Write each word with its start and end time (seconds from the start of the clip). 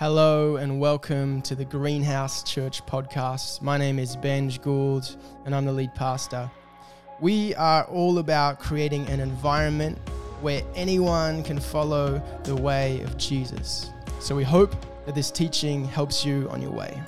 Hello 0.00 0.56
and 0.56 0.80
welcome 0.80 1.42
to 1.42 1.54
the 1.54 1.66
Greenhouse 1.66 2.42
Church 2.42 2.82
podcast. 2.86 3.60
My 3.60 3.76
name 3.76 3.98
is 3.98 4.16
Benj 4.16 4.62
Gould 4.62 5.14
and 5.44 5.54
I'm 5.54 5.66
the 5.66 5.72
lead 5.74 5.94
pastor. 5.94 6.50
We 7.20 7.54
are 7.56 7.84
all 7.84 8.16
about 8.16 8.60
creating 8.60 9.06
an 9.08 9.20
environment 9.20 9.98
where 10.40 10.62
anyone 10.74 11.42
can 11.42 11.60
follow 11.60 12.22
the 12.44 12.56
way 12.56 13.02
of 13.02 13.18
Jesus. 13.18 13.90
So 14.20 14.34
we 14.34 14.42
hope 14.42 14.74
that 15.04 15.14
this 15.14 15.30
teaching 15.30 15.84
helps 15.84 16.24
you 16.24 16.48
on 16.48 16.62
your 16.62 16.72
way. 16.72 16.98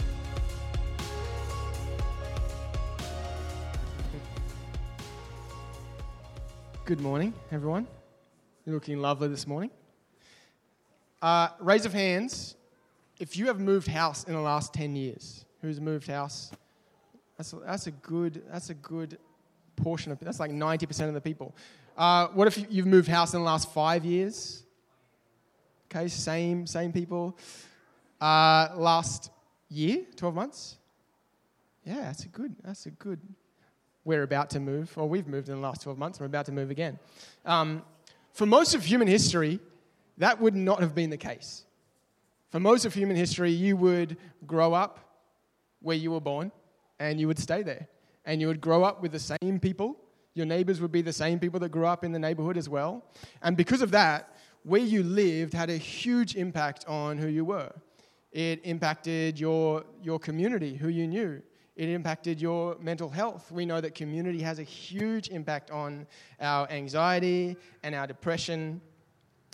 Good 6.84 7.00
morning, 7.00 7.32
everyone. 7.50 7.86
You're 8.66 8.74
looking 8.74 8.98
lovely 8.98 9.28
this 9.28 9.46
morning. 9.46 9.70
Uh, 11.22 11.48
raise 11.58 11.86
of 11.86 11.94
hands 11.94 12.56
if 13.18 13.36
you 13.36 13.46
have 13.46 13.60
moved 13.60 13.88
house 13.88 14.24
in 14.24 14.34
the 14.34 14.40
last 14.40 14.74
10 14.74 14.96
years. 14.96 15.44
Who's 15.60 15.80
moved 15.80 16.08
house? 16.08 16.50
That's 17.36 17.52
a, 17.52 17.56
that's 17.56 17.86
a 17.86 17.92
good 17.92 18.42
that's 18.50 18.70
a 18.70 18.74
good 18.74 19.18
portion 19.76 20.12
of 20.12 20.18
that's 20.20 20.40
like 20.40 20.50
90% 20.50 21.08
of 21.08 21.14
the 21.14 21.20
people. 21.20 21.54
Uh, 21.96 22.28
what 22.28 22.48
if 22.48 22.64
you've 22.70 22.86
moved 22.86 23.08
house 23.08 23.34
in 23.34 23.40
the 23.40 23.46
last 23.46 23.72
five 23.72 24.04
years? 24.04 24.64
Okay, 25.86 26.08
same 26.08 26.66
same 26.66 26.92
people. 26.92 27.36
Uh, 28.20 28.68
last 28.76 29.30
year, 29.68 30.02
12 30.16 30.34
months. 30.34 30.76
Yeah, 31.84 32.02
that's 32.02 32.24
a 32.24 32.28
good. 32.28 32.54
That's 32.64 32.86
a 32.86 32.90
good. 32.90 33.20
We're 34.04 34.22
about 34.22 34.50
to 34.50 34.60
move, 34.60 34.92
or 34.96 35.08
we've 35.08 35.26
moved 35.26 35.48
in 35.48 35.54
the 35.54 35.60
last 35.60 35.82
12 35.82 35.98
months. 35.98 36.18
and 36.18 36.24
We're 36.24 36.28
about 36.28 36.46
to 36.46 36.52
move 36.52 36.70
again. 36.70 36.98
Um, 37.44 37.82
for 38.32 38.46
most 38.46 38.74
of 38.74 38.84
human 38.84 39.08
history, 39.08 39.60
that 40.18 40.40
would 40.40 40.54
not 40.54 40.80
have 40.80 40.94
been 40.94 41.10
the 41.10 41.16
case. 41.16 41.64
For 42.52 42.60
most 42.60 42.84
of 42.84 42.92
human 42.92 43.16
history, 43.16 43.50
you 43.50 43.78
would 43.78 44.18
grow 44.46 44.74
up 44.74 44.98
where 45.80 45.96
you 45.96 46.10
were 46.10 46.20
born 46.20 46.52
and 47.00 47.18
you 47.18 47.26
would 47.26 47.38
stay 47.38 47.62
there. 47.62 47.88
And 48.26 48.42
you 48.42 48.46
would 48.46 48.60
grow 48.60 48.84
up 48.84 49.00
with 49.00 49.10
the 49.10 49.18
same 49.18 49.58
people. 49.58 49.96
Your 50.34 50.44
neighbors 50.44 50.78
would 50.82 50.92
be 50.92 51.00
the 51.00 51.14
same 51.14 51.38
people 51.40 51.58
that 51.60 51.70
grew 51.70 51.86
up 51.86 52.04
in 52.04 52.12
the 52.12 52.18
neighborhood 52.18 52.58
as 52.58 52.68
well. 52.68 53.06
And 53.40 53.56
because 53.56 53.80
of 53.80 53.90
that, 53.92 54.36
where 54.64 54.82
you 54.82 55.02
lived 55.02 55.54
had 55.54 55.70
a 55.70 55.78
huge 55.78 56.36
impact 56.36 56.84
on 56.86 57.16
who 57.16 57.26
you 57.26 57.46
were. 57.46 57.72
It 58.32 58.60
impacted 58.64 59.40
your, 59.40 59.84
your 60.02 60.18
community, 60.18 60.76
who 60.76 60.88
you 60.88 61.08
knew. 61.08 61.40
It 61.74 61.88
impacted 61.88 62.38
your 62.38 62.76
mental 62.80 63.08
health. 63.08 63.50
We 63.50 63.64
know 63.64 63.80
that 63.80 63.94
community 63.94 64.42
has 64.42 64.58
a 64.58 64.62
huge 64.62 65.30
impact 65.30 65.70
on 65.70 66.06
our 66.38 66.70
anxiety 66.70 67.56
and 67.82 67.94
our 67.94 68.06
depression. 68.06 68.82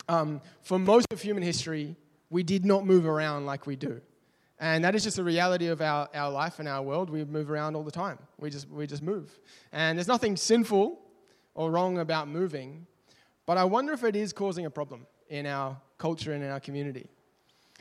Um, 0.09 0.41
for 0.63 0.77
most 0.77 1.07
of 1.11 1.21
human 1.21 1.43
history, 1.43 1.95
we 2.29 2.43
did 2.43 2.65
not 2.65 2.85
move 2.85 3.05
around 3.05 3.45
like 3.45 3.65
we 3.65 3.75
do. 3.75 4.01
And 4.59 4.83
that 4.83 4.93
is 4.93 5.03
just 5.03 5.17
a 5.17 5.23
reality 5.23 5.67
of 5.67 5.81
our, 5.81 6.09
our 6.13 6.29
life 6.29 6.59
and 6.59 6.67
our 6.67 6.81
world. 6.81 7.09
We 7.09 7.23
move 7.23 7.49
around 7.49 7.75
all 7.75 7.83
the 7.83 7.91
time. 7.91 8.19
We 8.37 8.49
just, 8.49 8.69
we 8.69 8.87
just 8.87 9.01
move. 9.01 9.39
And 9.71 9.97
there's 9.97 10.07
nothing 10.07 10.35
sinful 10.35 10.99
or 11.55 11.71
wrong 11.71 11.97
about 11.97 12.27
moving, 12.27 12.85
but 13.45 13.57
I 13.57 13.63
wonder 13.63 13.93
if 13.93 14.03
it 14.03 14.15
is 14.15 14.33
causing 14.33 14.65
a 14.65 14.69
problem 14.69 15.07
in 15.29 15.45
our 15.45 15.77
culture 15.97 16.33
and 16.33 16.43
in 16.43 16.49
our 16.49 16.59
community. 16.59 17.09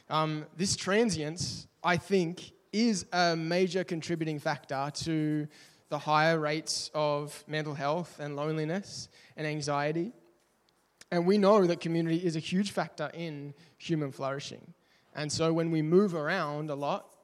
Um, 0.09 0.47
this 0.57 0.77
transience, 0.77 1.67
I 1.85 1.97
think, 1.97 2.53
is 2.73 3.07
a 3.13 3.37
major 3.37 3.85
contributing 3.85 4.39
factor 4.39 4.91
to 4.95 5.47
the 5.89 5.99
higher 5.99 6.39
rates 6.39 6.91
of 6.95 7.45
mental 7.47 7.75
health 7.75 8.19
and 8.21 8.37
loneliness 8.37 9.09
and 9.37 9.47
anxiety. 9.47 10.13
And 11.11 11.27
we 11.27 11.39
know 11.39 11.67
that 11.67 11.81
community 11.81 12.19
is 12.19 12.37
a 12.37 12.41
huge 12.41 12.71
factor 12.71 13.11
in 13.15 13.55
human 13.79 14.13
flourishing. 14.13 14.75
And 15.15 15.33
so 15.33 15.53
when 15.53 15.71
we 15.71 15.83
move 15.83 16.15
around 16.15 16.71
a 16.71 16.75
lot, 16.75 17.15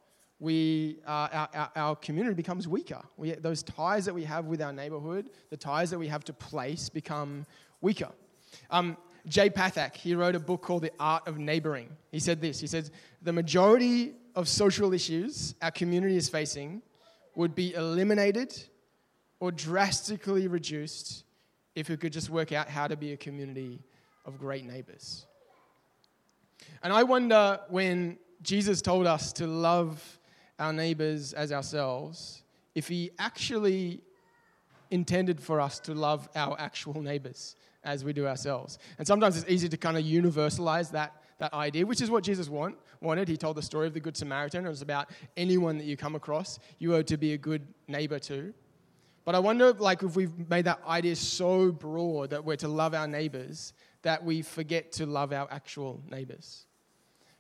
we, 0.41 0.99
uh, 1.07 1.29
our, 1.33 1.49
our, 1.55 1.71
our, 1.77 1.97
community 1.97 2.35
becomes 2.35 2.67
weaker. 2.67 3.01
We, 3.17 3.33
those 3.33 3.63
ties 3.63 4.05
that 4.07 4.15
we 4.15 4.25
have 4.25 4.47
with 4.47 4.61
our 4.61 4.73
neighborhood, 4.73 5.31
the 5.51 5.57
ties 5.57 5.91
that 5.91 5.99
we 5.99 6.09
have 6.09 6.25
to 6.25 6.33
place, 6.33 6.89
become 6.89 7.47
weaker. 7.81 8.11
Um, 8.71 8.97
Jay 9.27 9.49
Pathak, 9.49 9.95
he 9.95 10.15
wrote 10.15 10.35
a 10.35 10.41
book 10.41 10.61
called 10.63 10.83
The 10.83 10.93
Art 10.99 11.27
of 11.27 11.39
Neighboring. 11.39 11.89
He 12.11 12.19
said 12.19 12.41
this 12.41 12.61
He 12.61 12.67
says, 12.67 12.91
The 13.23 13.33
majority 13.33 14.15
of 14.35 14.49
social 14.49 14.93
issues 14.93 15.55
our 15.63 15.71
community 15.71 16.17
is 16.17 16.29
facing 16.29 16.83
would 17.35 17.55
be 17.55 17.75
eliminated 17.75 18.55
or 19.41 19.51
drastically 19.51 20.49
reduced 20.49 21.24
if 21.75 21.89
we 21.89 21.97
could 21.97 22.13
just 22.13 22.31
work 22.31 22.53
out 22.53 22.69
how 22.69 22.87
to 22.87 22.97
be 22.97 23.13
a 23.13 23.17
community 23.17 23.81
of 24.25 24.39
great 24.39 24.65
neighbors. 24.65 25.27
And 26.83 26.93
I 26.93 27.03
wonder 27.03 27.61
when 27.69 28.19
Jesus 28.43 28.81
told 28.81 29.07
us 29.07 29.33
to 29.35 29.47
love 29.47 30.19
our 30.59 30.73
neighbors 30.73 31.33
as 31.33 31.53
ourselves, 31.53 32.43
if 32.75 32.89
he 32.89 33.11
actually 33.19 34.01
intended 34.91 35.41
for 35.41 35.61
us 35.61 35.79
to 35.81 35.95
love 35.95 36.29
our 36.37 36.59
actual 36.61 37.03
neighbors 37.03 37.57
as 37.83 38.05
we 38.05 38.13
do 38.13 38.27
ourselves. 38.27 38.79
And 38.99 39.07
sometimes 39.07 39.37
it's 39.37 39.51
easy 39.51 39.69
to 39.69 39.77
kind 39.77 39.97
of 39.97 40.05
universalize 40.05 40.91
that, 40.93 41.23
that 41.39 41.53
idea, 41.53 41.85
which 41.85 42.01
is 42.01 42.11
what 42.11 42.25
Jesus 42.25 42.49
want, 42.49 42.77
wanted. 43.01 43.29
He 43.29 43.37
told 43.37 43.57
the 43.57 43.63
story 43.63 43.87
of 43.87 43.95
the 43.95 44.01
Good 44.01 44.17
Samaritan. 44.17 44.65
It 44.65 44.69
was 44.69 44.83
about 44.83 45.11
anyone 45.37 45.79
that 45.79 45.85
you 45.85 45.97
come 45.97 46.15
across, 46.15 46.59
you 46.79 46.95
owe 46.95 47.03
to 47.03 47.17
be 47.17 47.33
a 47.33 47.39
good 47.39 47.67
neighbor 47.89 48.19
to. 48.21 48.55
But 49.25 49.35
I 49.35 49.39
wonder, 49.39 49.73
like, 49.73 50.03
if 50.03 50.17
we've 50.17 50.49
made 50.51 50.67
that 50.67 50.81
idea 50.87 51.17
so 51.17 51.73
broad 51.73 52.31
that 52.31 52.45
we're 52.45 52.57
to 52.57 52.69
love 52.69 52.95
our 52.95 53.09
neighbors, 53.09 53.73
that 54.03 54.23
we 54.23 54.43
forget 54.43 54.93
to 54.93 55.07
love 55.07 55.33
our 55.33 55.49
actual 55.51 56.03
neighbors. 56.11 56.67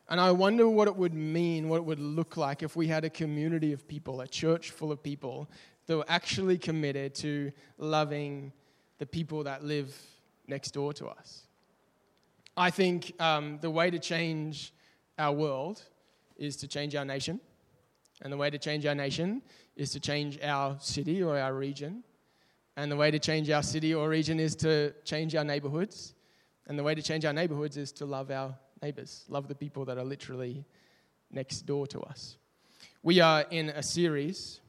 And 0.08 0.20
I 0.20 0.30
wonder 0.32 0.68
what 0.68 0.88
it 0.88 0.96
would 0.96 1.14
mean, 1.14 1.68
what 1.68 1.76
it 1.76 1.84
would 1.84 2.00
look 2.00 2.36
like 2.36 2.62
if 2.62 2.76
we 2.76 2.86
had 2.88 3.04
a 3.04 3.10
community 3.10 3.72
of 3.72 3.86
people, 3.86 4.20
a 4.20 4.28
church 4.28 4.70
full 4.70 4.92
of 4.92 5.02
people 5.02 5.50
that 5.86 5.96
were 5.96 6.04
actually 6.08 6.58
committed 6.58 7.14
to 7.16 7.52
loving 7.78 8.52
the 8.98 9.06
people 9.06 9.44
that 9.44 9.64
live 9.64 9.94
next 10.46 10.72
door 10.72 10.92
to 10.94 11.06
us. 11.06 11.46
I 12.56 12.70
think 12.70 13.20
um, 13.20 13.58
the 13.60 13.70
way 13.70 13.90
to 13.90 13.98
change 13.98 14.72
our 15.18 15.32
world 15.32 15.82
is 16.36 16.56
to 16.56 16.68
change 16.68 16.94
our 16.94 17.04
nation. 17.04 17.40
And 18.22 18.32
the 18.32 18.36
way 18.36 18.48
to 18.48 18.58
change 18.58 18.86
our 18.86 18.94
nation 18.94 19.42
is 19.76 19.90
to 19.92 20.00
change 20.00 20.38
our 20.42 20.76
city 20.80 21.22
or 21.22 21.38
our 21.38 21.54
region. 21.54 22.04
And 22.76 22.90
the 22.90 22.96
way 22.96 23.10
to 23.10 23.18
change 23.18 23.50
our 23.50 23.62
city 23.62 23.94
or 23.94 24.08
region 24.08 24.40
is 24.40 24.56
to 24.56 24.92
change 25.04 25.34
our 25.34 25.44
neighborhoods. 25.44 26.14
And 26.66 26.78
the 26.78 26.82
way 26.82 26.94
to 26.94 27.02
change 27.02 27.24
our 27.24 27.32
neighborhoods 27.32 27.76
is 27.76 27.92
to 27.92 28.06
love 28.06 28.30
our 28.30 28.54
neighbors, 28.82 29.24
love 29.28 29.48
the 29.48 29.54
people 29.54 29.84
that 29.84 29.98
are 29.98 30.04
literally 30.04 30.64
next 31.30 31.62
door 31.62 31.86
to 31.88 32.00
us. 32.00 32.36
We 33.02 33.20
are 33.20 33.44
in 33.50 33.70
a 33.70 33.82
series 33.82 34.60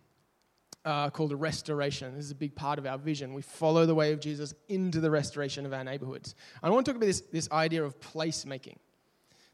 uh, 0.84 1.10
called 1.10 1.34
restoration. 1.34 2.16
This 2.16 2.26
is 2.26 2.32
a 2.32 2.36
big 2.36 2.56
part 2.56 2.78
of 2.78 2.86
our 2.86 2.98
vision. 2.98 3.34
We 3.34 3.42
follow 3.42 3.86
the 3.86 3.96
way 3.96 4.14
of 4.14 4.20
Jesus 4.20 4.54
into 4.68 5.00
the 5.00 5.10
restoration 5.10 5.66
of 5.66 5.74
our 5.74 5.84
neighborhoods. 5.84 6.36
I 6.62 6.70
want 6.70 6.86
to 6.86 6.92
talk 6.92 6.98
about 6.98 7.08
this, 7.08 7.22
this 7.22 7.50
idea 7.52 7.84
of 7.84 8.00
placemaking. 8.00 8.78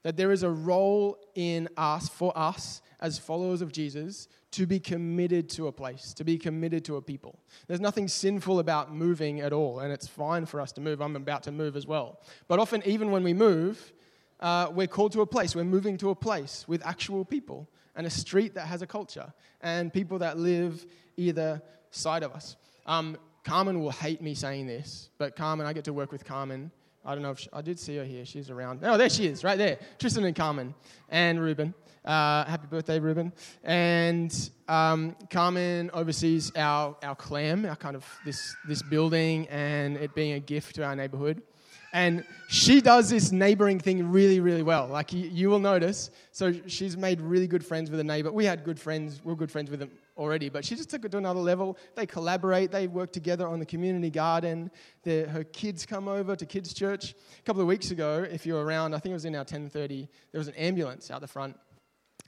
That 0.04 0.18
there 0.18 0.32
is 0.32 0.44
a 0.44 0.50
role 0.50 1.18
in 1.36 1.70
us, 1.78 2.10
for 2.10 2.36
us, 2.36 2.82
as 3.00 3.20
followers 3.20 3.62
of 3.62 3.72
Jesus 3.72 4.28
to 4.52 4.66
be 4.66 4.80
committed 4.80 5.50
to 5.50 5.68
a 5.68 5.72
place, 5.72 6.14
to 6.14 6.24
be 6.24 6.38
committed 6.38 6.84
to 6.86 6.98
a 6.98 7.02
people. 7.02 7.40
There's 7.68 7.80
nothing 7.80 8.08
sinful 8.08 8.60
about 8.60 8.94
moving 8.94 9.40
at 9.40 9.54
all, 9.54 9.80
and 9.80 9.92
it's 9.92 10.08
fine 10.08 10.46
for 10.46 10.60
us 10.60 10.72
to 10.74 10.82
move. 10.82 11.02
I'm 11.02 11.16
about 11.16 11.44
to 11.44 11.52
move 11.52 11.76
as 11.76 11.88
well. 11.88 12.20
But 12.48 12.60
often, 12.60 12.82
even 12.86 13.12
when 13.12 13.24
we 13.24 13.34
move, 13.34 13.94
uh, 14.42 14.70
we're 14.74 14.88
called 14.88 15.14
to 15.14 15.22
a 15.22 15.26
place. 15.26 15.56
We're 15.56 15.64
moving 15.64 15.98
to 16.00 16.10
a 16.10 16.16
place 16.16 16.66
with 16.68 16.86
actual 16.86 17.24
people 17.24 17.70
and 17.96 18.06
a 18.06 18.10
street 18.10 18.56
that 18.56 18.68
has 18.68 18.82
a 18.82 18.88
culture 18.88 19.32
and 19.62 19.94
people 19.94 20.20
that 20.20 20.38
live 20.38 20.86
either 21.18 21.62
side 21.92 22.24
of 22.24 22.34
us. 22.34 22.56
Um, 22.86 23.18
Carmen 23.44 23.80
will 23.80 23.92
hate 23.92 24.22
me 24.22 24.34
saying 24.34 24.68
this, 24.68 25.10
but 25.18 25.36
Carmen, 25.36 25.66
I 25.66 25.74
get 25.74 25.86
to 25.86 25.94
work 25.94 26.12
with 26.12 26.26
Carmen. 26.26 26.72
I 27.04 27.14
don't 27.14 27.24
know 27.24 27.32
if 27.32 27.40
she, 27.40 27.50
I 27.52 27.62
did 27.62 27.80
see 27.80 27.98
her 27.98 28.04
here. 28.04 28.26
She's 28.26 28.50
around. 28.50 28.82
Oh, 28.84 28.98
there 28.98 29.10
she 29.10 29.26
is, 29.26 29.44
right 29.44 29.58
there. 29.58 29.80
Tristan 29.98 30.24
and 30.26 30.36
Carmen 30.36 30.76
and 31.10 31.40
Ruben. 31.40 31.74
Uh, 32.06 32.46
happy 32.46 32.68
birthday, 32.68 33.00
Ruben. 33.00 33.34
And 33.64 34.50
um, 34.68 35.16
Carmen 35.30 35.90
oversees 35.94 36.52
our, 36.56 36.96
our 37.04 37.16
clam, 37.16 37.66
our 37.66 37.76
kind 37.76 37.96
of 37.96 38.06
this, 38.26 38.56
this 38.68 38.82
building, 38.84 39.48
and 39.50 39.98
it 39.98 40.14
being 40.14 40.34
a 40.34 40.40
gift 40.40 40.76
to 40.76 40.84
our 40.84 40.96
neighborhood. 40.96 41.42
And 41.94 42.24
she 42.48 42.82
does 42.82 43.10
this 43.10 43.32
neighboring 43.32 43.80
thing 43.80 44.12
really, 44.12 44.40
really 44.40 44.64
well. 44.64 44.88
Like 44.88 45.12
you, 45.12 45.28
you, 45.28 45.50
will 45.50 45.60
notice. 45.60 46.12
So 46.32 46.54
she's 46.68 46.96
made 46.96 47.20
really 47.20 47.48
good 47.48 47.66
friends 47.66 47.92
with 47.92 48.00
a 48.00 48.04
neighbor. 48.04 48.32
We 48.32 48.46
had 48.46 48.64
good 48.64 48.80
friends, 48.80 49.22
we 49.24 49.34
are 49.34 49.36
good 49.36 49.52
friends 49.52 49.70
with 49.70 49.82
them 49.82 49.92
already, 50.18 50.50
but 50.50 50.64
she 50.66 50.76
just 50.76 50.90
took 50.90 51.06
it 51.06 51.12
to 51.12 51.18
another 51.18 51.40
level. 51.40 51.78
They 51.96 52.06
collaborate, 52.06 52.72
they 52.72 52.88
work 52.88 53.12
together 53.12 53.48
on 53.48 53.60
the 53.60 53.66
community 53.66 54.10
garden. 54.10 54.72
Her 55.06 55.46
kids 55.52 55.86
come 55.86 56.08
over 56.08 56.36
to 56.36 56.46
kids' 56.46 56.74
church. 56.74 57.16
A 57.40 57.44
couple 57.44 57.62
of 57.62 57.68
weeks 57.68 57.92
ago, 57.92 58.26
if 58.30 58.46
you 58.46 58.54
were 58.54 58.66
around, 58.66 58.94
I 58.94 59.00
think 59.00 59.12
it 59.12 59.16
was 59.16 59.26
in 59.26 59.36
our 59.36 59.40
1030, 59.40 60.08
there 60.32 60.40
was 60.40 60.48
an 60.48 60.56
ambulance 60.56 61.10
out 61.10 61.22
the 61.22 61.28
front 61.28 61.58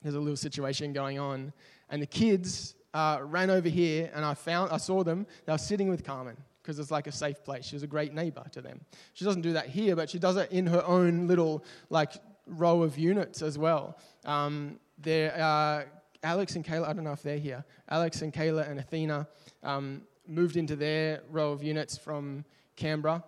there's 0.03 0.15
a 0.15 0.19
little 0.19 0.37
situation 0.37 0.93
going 0.93 1.17
on. 1.17 1.53
And 1.89 2.01
the 2.01 2.07
kids 2.07 2.75
uh, 2.93 3.19
ran 3.23 3.49
over 3.49 3.69
here, 3.69 4.11
and 4.13 4.23
I 4.23 4.33
found, 4.33 4.71
I 4.71 4.77
saw 4.77 5.03
them. 5.03 5.25
They 5.45 5.51
were 5.51 5.57
sitting 5.57 5.89
with 5.89 6.03
Carmen 6.03 6.37
because 6.61 6.77
it's 6.77 6.91
like 6.91 7.07
a 7.07 7.11
safe 7.11 7.43
place. 7.43 7.65
She's 7.65 7.83
a 7.83 7.87
great 7.87 8.13
neighbor 8.13 8.43
to 8.51 8.61
them. 8.61 8.81
She 9.13 9.25
doesn't 9.25 9.41
do 9.41 9.53
that 9.53 9.67
here, 9.67 9.95
but 9.95 10.09
she 10.09 10.19
does 10.19 10.37
it 10.37 10.51
in 10.51 10.67
her 10.67 10.85
own 10.85 11.27
little 11.27 11.63
like 11.89 12.13
row 12.45 12.83
of 12.83 12.97
units 12.97 13.41
as 13.41 13.57
well. 13.57 13.97
Um, 14.25 14.79
there 14.97 15.35
are 15.41 15.85
Alex 16.23 16.55
and 16.55 16.65
Kayla, 16.65 16.87
I 16.87 16.93
don't 16.93 17.03
know 17.03 17.11
if 17.11 17.21
they're 17.21 17.37
here. 17.37 17.63
Alex 17.89 18.21
and 18.21 18.33
Kayla 18.33 18.69
and 18.69 18.79
Athena 18.79 19.27
um, 19.61 20.01
moved 20.27 20.55
into 20.55 20.75
their 20.75 21.21
row 21.29 21.51
of 21.51 21.61
units 21.61 21.97
from 21.97 22.45
Canberra. 22.75 23.23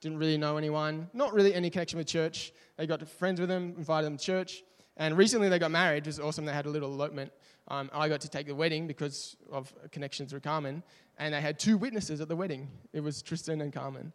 Didn't 0.00 0.18
really 0.18 0.36
know 0.36 0.58
anyone, 0.58 1.08
not 1.14 1.32
really 1.32 1.54
any 1.54 1.70
connection 1.70 1.96
with 1.96 2.06
church. 2.06 2.52
They 2.76 2.86
got 2.86 3.06
friends 3.08 3.40
with 3.40 3.48
them, 3.48 3.74
invited 3.78 4.06
them 4.06 4.18
to 4.18 4.22
church. 4.22 4.62
And 4.96 5.16
recently 5.16 5.48
they 5.48 5.58
got 5.58 5.70
married, 5.70 6.02
which 6.02 6.18
was 6.18 6.20
awesome. 6.20 6.44
They 6.44 6.52
had 6.52 6.66
a 6.66 6.70
little 6.70 6.92
elopement. 6.92 7.32
Um, 7.68 7.90
I 7.92 8.08
got 8.08 8.20
to 8.20 8.28
take 8.28 8.46
the 8.46 8.54
wedding 8.54 8.86
because 8.86 9.36
of 9.50 9.72
connections 9.90 10.32
with 10.32 10.42
Carmen. 10.42 10.82
And 11.18 11.32
they 11.32 11.40
had 11.40 11.58
two 11.58 11.78
witnesses 11.78 12.20
at 12.20 12.28
the 12.28 12.36
wedding. 12.36 12.68
It 12.92 13.00
was 13.00 13.22
Tristan 13.22 13.60
and 13.60 13.72
Carmen. 13.72 14.12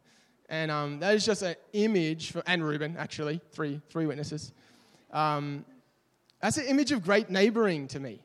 And 0.49 0.71
um, 0.71 0.99
that 0.99 1.15
is 1.15 1.25
just 1.25 1.41
an 1.41 1.55
image, 1.73 2.31
for, 2.31 2.43
and 2.45 2.63
Ruben, 2.63 2.95
actually, 2.97 3.41
three, 3.51 3.81
three 3.89 4.05
witnesses. 4.05 4.51
Um, 5.11 5.65
that's 6.41 6.57
an 6.57 6.65
image 6.65 6.91
of 6.91 7.03
great 7.03 7.29
neighboring 7.29 7.87
to 7.89 7.99
me. 7.99 8.23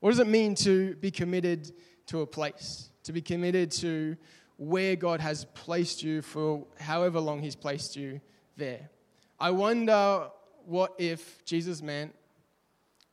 What 0.00 0.10
does 0.10 0.18
it 0.18 0.26
mean 0.26 0.54
to 0.56 0.94
be 0.96 1.10
committed 1.10 1.72
to 2.06 2.20
a 2.22 2.26
place? 2.26 2.90
To 3.04 3.12
be 3.12 3.20
committed 3.20 3.70
to 3.72 4.16
where 4.56 4.96
God 4.96 5.20
has 5.20 5.44
placed 5.54 6.02
you 6.02 6.22
for 6.22 6.66
however 6.80 7.20
long 7.20 7.42
He's 7.42 7.56
placed 7.56 7.96
you 7.96 8.20
there. 8.56 8.90
I 9.38 9.50
wonder 9.50 10.28
what 10.66 10.94
if 10.98 11.44
Jesus 11.44 11.82
meant 11.82 12.14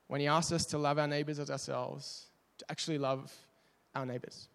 when 0.07 0.21
He 0.21 0.27
asked 0.27 0.51
us 0.51 0.65
to 0.67 0.77
love 0.77 0.97
our 0.97 1.07
neighbors 1.07 1.39
as 1.39 1.49
ourselves, 1.49 2.27
to 2.57 2.65
actually 2.69 2.97
love 2.97 3.33
our 3.93 4.05
neighbors. 4.05 4.47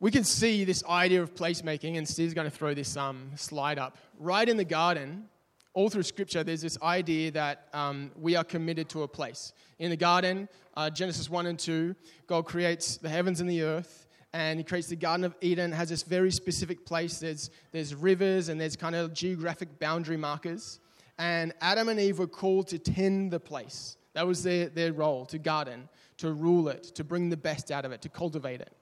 We 0.00 0.12
can 0.12 0.22
see 0.22 0.64
this 0.64 0.84
idea 0.84 1.22
of 1.22 1.34
placemaking, 1.34 1.98
and 1.98 2.08
Steve's 2.08 2.34
going 2.34 2.48
to 2.48 2.56
throw 2.56 2.72
this 2.72 2.96
um, 2.96 3.32
slide 3.34 3.80
up. 3.80 3.98
Right 4.18 4.48
in 4.48 4.56
the 4.56 4.64
garden, 4.64 5.28
all 5.78 5.88
through 5.88 6.02
Scripture, 6.02 6.42
there's 6.42 6.60
this 6.60 6.76
idea 6.82 7.30
that 7.30 7.68
um, 7.72 8.10
we 8.20 8.34
are 8.34 8.42
committed 8.42 8.88
to 8.88 9.04
a 9.04 9.08
place. 9.08 9.52
In 9.78 9.90
the 9.90 9.96
garden, 9.96 10.48
uh, 10.76 10.90
Genesis 10.90 11.30
1 11.30 11.46
and 11.46 11.56
2, 11.56 11.94
God 12.26 12.46
creates 12.46 12.96
the 12.96 13.08
heavens 13.08 13.40
and 13.40 13.48
the 13.48 13.62
earth, 13.62 14.08
and 14.32 14.58
He 14.58 14.64
creates 14.64 14.88
the 14.88 14.96
Garden 14.96 15.22
of 15.22 15.36
Eden, 15.40 15.70
has 15.70 15.88
this 15.88 16.02
very 16.02 16.32
specific 16.32 16.84
place. 16.84 17.20
There's, 17.20 17.50
there's 17.70 17.94
rivers 17.94 18.48
and 18.48 18.60
there's 18.60 18.74
kind 18.74 18.96
of 18.96 19.14
geographic 19.14 19.78
boundary 19.78 20.16
markers. 20.16 20.80
And 21.16 21.54
Adam 21.60 21.88
and 21.88 22.00
Eve 22.00 22.18
were 22.18 22.26
called 22.26 22.66
to 22.68 22.80
tend 22.80 23.30
the 23.30 23.38
place. 23.38 23.98
That 24.14 24.26
was 24.26 24.42
their, 24.42 24.70
their 24.70 24.92
role, 24.92 25.26
to 25.26 25.38
garden, 25.38 25.88
to 26.16 26.32
rule 26.32 26.70
it, 26.70 26.82
to 26.96 27.04
bring 27.04 27.30
the 27.30 27.36
best 27.36 27.70
out 27.70 27.84
of 27.84 27.92
it, 27.92 28.02
to 28.02 28.08
cultivate 28.08 28.60
it. 28.60 28.72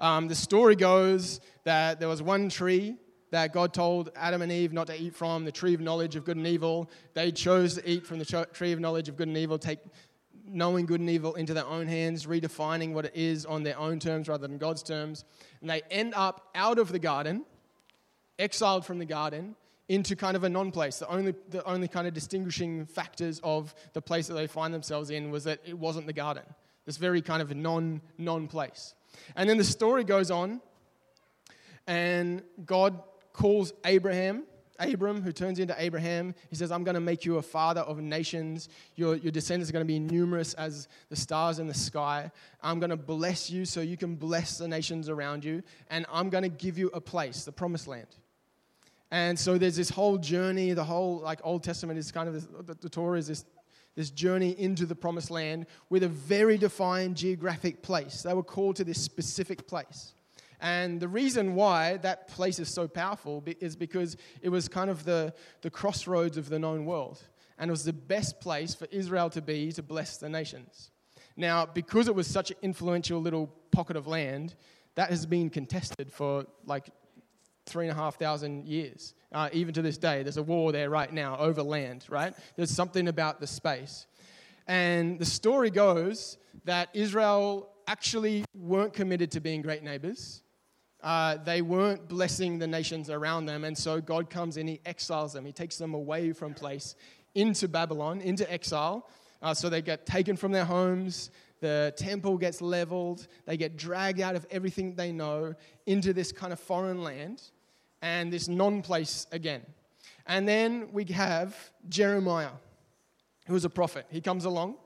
Um, 0.00 0.28
the 0.28 0.34
story 0.34 0.76
goes 0.76 1.42
that 1.64 2.00
there 2.00 2.08
was 2.08 2.22
one 2.22 2.48
tree 2.48 2.96
that 3.30 3.52
God 3.52 3.74
told 3.74 4.10
Adam 4.16 4.42
and 4.42 4.50
Eve 4.50 4.72
not 4.72 4.86
to 4.88 5.00
eat 5.00 5.14
from, 5.14 5.44
the 5.44 5.52
tree 5.52 5.74
of 5.74 5.80
knowledge 5.80 6.16
of 6.16 6.24
good 6.24 6.36
and 6.36 6.46
evil. 6.46 6.90
They 7.14 7.30
chose 7.32 7.74
to 7.74 7.88
eat 7.88 8.06
from 8.06 8.18
the 8.18 8.46
tree 8.52 8.72
of 8.72 8.80
knowledge 8.80 9.08
of 9.08 9.16
good 9.16 9.28
and 9.28 9.36
evil, 9.36 9.58
take 9.58 9.80
knowing 10.50 10.86
good 10.86 11.00
and 11.00 11.10
evil 11.10 11.34
into 11.34 11.54
their 11.54 11.66
own 11.66 11.86
hands, 11.86 12.26
redefining 12.26 12.92
what 12.92 13.04
it 13.04 13.12
is 13.14 13.44
on 13.44 13.62
their 13.62 13.78
own 13.78 13.98
terms 13.98 14.28
rather 14.28 14.46
than 14.46 14.58
God's 14.58 14.82
terms. 14.82 15.24
And 15.60 15.68
they 15.68 15.82
end 15.90 16.14
up 16.14 16.48
out 16.54 16.78
of 16.78 16.90
the 16.90 16.98
garden, 16.98 17.44
exiled 18.38 18.86
from 18.86 18.98
the 18.98 19.04
garden, 19.04 19.56
into 19.88 20.14
kind 20.16 20.36
of 20.36 20.44
a 20.44 20.48
non 20.48 20.70
place. 20.70 20.98
The 20.98 21.08
only, 21.08 21.34
the 21.48 21.64
only 21.64 21.88
kind 21.88 22.06
of 22.06 22.14
distinguishing 22.14 22.86
factors 22.86 23.40
of 23.42 23.74
the 23.94 24.02
place 24.02 24.28
that 24.28 24.34
they 24.34 24.46
find 24.46 24.72
themselves 24.72 25.10
in 25.10 25.30
was 25.30 25.44
that 25.44 25.60
it 25.64 25.78
wasn't 25.78 26.06
the 26.06 26.12
garden, 26.12 26.44
this 26.84 26.96
very 26.96 27.22
kind 27.22 27.42
of 27.42 27.54
non 27.54 28.00
non 28.16 28.48
place. 28.48 28.94
And 29.34 29.48
then 29.48 29.58
the 29.58 29.64
story 29.64 30.04
goes 30.04 30.30
on, 30.30 30.60
and 31.86 32.42
God 32.64 33.02
calls 33.38 33.72
Abraham, 33.84 34.42
Abram, 34.80 35.22
who 35.22 35.30
turns 35.32 35.60
into 35.60 35.74
Abraham. 35.78 36.34
He 36.50 36.56
says, 36.56 36.72
I'm 36.72 36.82
going 36.82 36.96
to 36.96 37.00
make 37.00 37.24
you 37.24 37.38
a 37.38 37.42
father 37.42 37.82
of 37.82 38.00
nations. 38.00 38.68
Your, 38.96 39.14
your 39.14 39.30
descendants 39.30 39.70
are 39.70 39.72
going 39.72 39.86
to 39.86 39.92
be 39.92 40.00
numerous 40.00 40.54
as 40.54 40.88
the 41.08 41.14
stars 41.14 41.60
in 41.60 41.68
the 41.68 41.74
sky. 41.74 42.32
I'm 42.62 42.80
going 42.80 42.90
to 42.90 42.96
bless 42.96 43.48
you 43.48 43.64
so 43.64 43.80
you 43.80 43.96
can 43.96 44.16
bless 44.16 44.58
the 44.58 44.66
nations 44.66 45.08
around 45.08 45.44
you. 45.44 45.62
And 45.88 46.04
I'm 46.12 46.30
going 46.30 46.42
to 46.42 46.48
give 46.48 46.78
you 46.78 46.88
a 46.88 47.00
place, 47.00 47.44
the 47.44 47.52
promised 47.52 47.86
land. 47.86 48.08
And 49.12 49.38
so 49.38 49.56
there's 49.56 49.76
this 49.76 49.90
whole 49.90 50.18
journey, 50.18 50.72
the 50.72 50.84
whole 50.84 51.20
like 51.20 51.40
Old 51.44 51.62
Testament 51.62 51.98
is 51.98 52.10
kind 52.10 52.28
of 52.28 52.34
this, 52.34 52.48
the, 52.66 52.74
the 52.74 52.88
Torah 52.88 53.18
is 53.18 53.28
this, 53.28 53.44
this 53.94 54.10
journey 54.10 54.50
into 54.58 54.84
the 54.84 54.96
promised 54.96 55.30
land 55.30 55.66
with 55.90 56.02
a 56.02 56.08
very 56.08 56.58
defined 56.58 57.16
geographic 57.16 57.82
place. 57.82 58.22
They 58.22 58.34
were 58.34 58.42
called 58.42 58.76
to 58.76 58.84
this 58.84 59.00
specific 59.00 59.66
place. 59.68 60.12
And 60.60 61.00
the 61.00 61.08
reason 61.08 61.54
why 61.54 61.98
that 61.98 62.28
place 62.28 62.58
is 62.58 62.68
so 62.68 62.88
powerful 62.88 63.44
is 63.60 63.76
because 63.76 64.16
it 64.42 64.48
was 64.48 64.68
kind 64.68 64.90
of 64.90 65.04
the, 65.04 65.32
the 65.62 65.70
crossroads 65.70 66.36
of 66.36 66.48
the 66.48 66.58
known 66.58 66.84
world. 66.84 67.22
And 67.58 67.68
it 67.68 67.72
was 67.72 67.84
the 67.84 67.92
best 67.92 68.40
place 68.40 68.74
for 68.74 68.86
Israel 68.90 69.30
to 69.30 69.42
be 69.42 69.72
to 69.72 69.82
bless 69.82 70.16
the 70.16 70.28
nations. 70.28 70.90
Now, 71.36 71.66
because 71.66 72.08
it 72.08 72.14
was 72.14 72.26
such 72.26 72.50
an 72.50 72.56
influential 72.62 73.20
little 73.20 73.46
pocket 73.70 73.96
of 73.96 74.06
land, 74.06 74.54
that 74.96 75.10
has 75.10 75.26
been 75.26 75.48
contested 75.48 76.12
for 76.12 76.44
like 76.66 76.90
three 77.66 77.86
and 77.86 77.96
a 77.96 78.00
half 78.00 78.18
thousand 78.18 78.66
years. 78.66 79.14
Uh, 79.30 79.48
even 79.52 79.72
to 79.74 79.80
this 79.80 79.96
day, 79.96 80.24
there's 80.24 80.38
a 80.38 80.42
war 80.42 80.72
there 80.72 80.90
right 80.90 81.12
now 81.12 81.36
over 81.38 81.62
land, 81.62 82.04
right? 82.08 82.34
There's 82.56 82.72
something 82.72 83.06
about 83.06 83.38
the 83.38 83.46
space. 83.46 84.08
And 84.66 85.20
the 85.20 85.24
story 85.24 85.70
goes 85.70 86.36
that 86.64 86.88
Israel 86.94 87.70
actually 87.86 88.44
weren't 88.54 88.92
committed 88.92 89.30
to 89.32 89.40
being 89.40 89.62
great 89.62 89.84
neighbors 89.84 90.42
uh, 91.02 91.36
they 91.36 91.62
weren't 91.62 92.08
blessing 92.08 92.58
the 92.58 92.66
nations 92.66 93.08
around 93.08 93.46
them. 93.46 93.64
And 93.64 93.76
so 93.76 94.00
God 94.00 94.30
comes 94.30 94.56
and 94.56 94.68
he 94.68 94.80
exiles 94.84 95.32
them. 95.32 95.44
He 95.44 95.52
takes 95.52 95.76
them 95.76 95.94
away 95.94 96.32
from 96.32 96.54
place 96.54 96.96
into 97.34 97.68
Babylon, 97.68 98.20
into 98.20 98.50
exile. 98.52 99.08
Uh, 99.40 99.54
so 99.54 99.68
they 99.68 99.82
get 99.82 100.06
taken 100.06 100.36
from 100.36 100.50
their 100.50 100.64
homes. 100.64 101.30
The 101.60 101.94
temple 101.96 102.36
gets 102.36 102.60
leveled. 102.60 103.28
They 103.46 103.56
get 103.56 103.76
dragged 103.76 104.20
out 104.20 104.34
of 104.34 104.46
everything 104.50 104.94
they 104.94 105.12
know 105.12 105.54
into 105.86 106.12
this 106.12 106.32
kind 106.32 106.52
of 106.52 106.58
foreign 106.58 107.02
land 107.02 107.42
and 108.02 108.32
this 108.32 108.48
non 108.48 108.82
place 108.82 109.26
again. 109.30 109.62
And 110.26 110.46
then 110.48 110.88
we 110.92 111.04
have 111.06 111.56
Jeremiah, 111.88 112.50
who 113.46 113.54
is 113.54 113.64
a 113.64 113.70
prophet. 113.70 114.06
He 114.10 114.20
comes 114.20 114.44
along. 114.44 114.76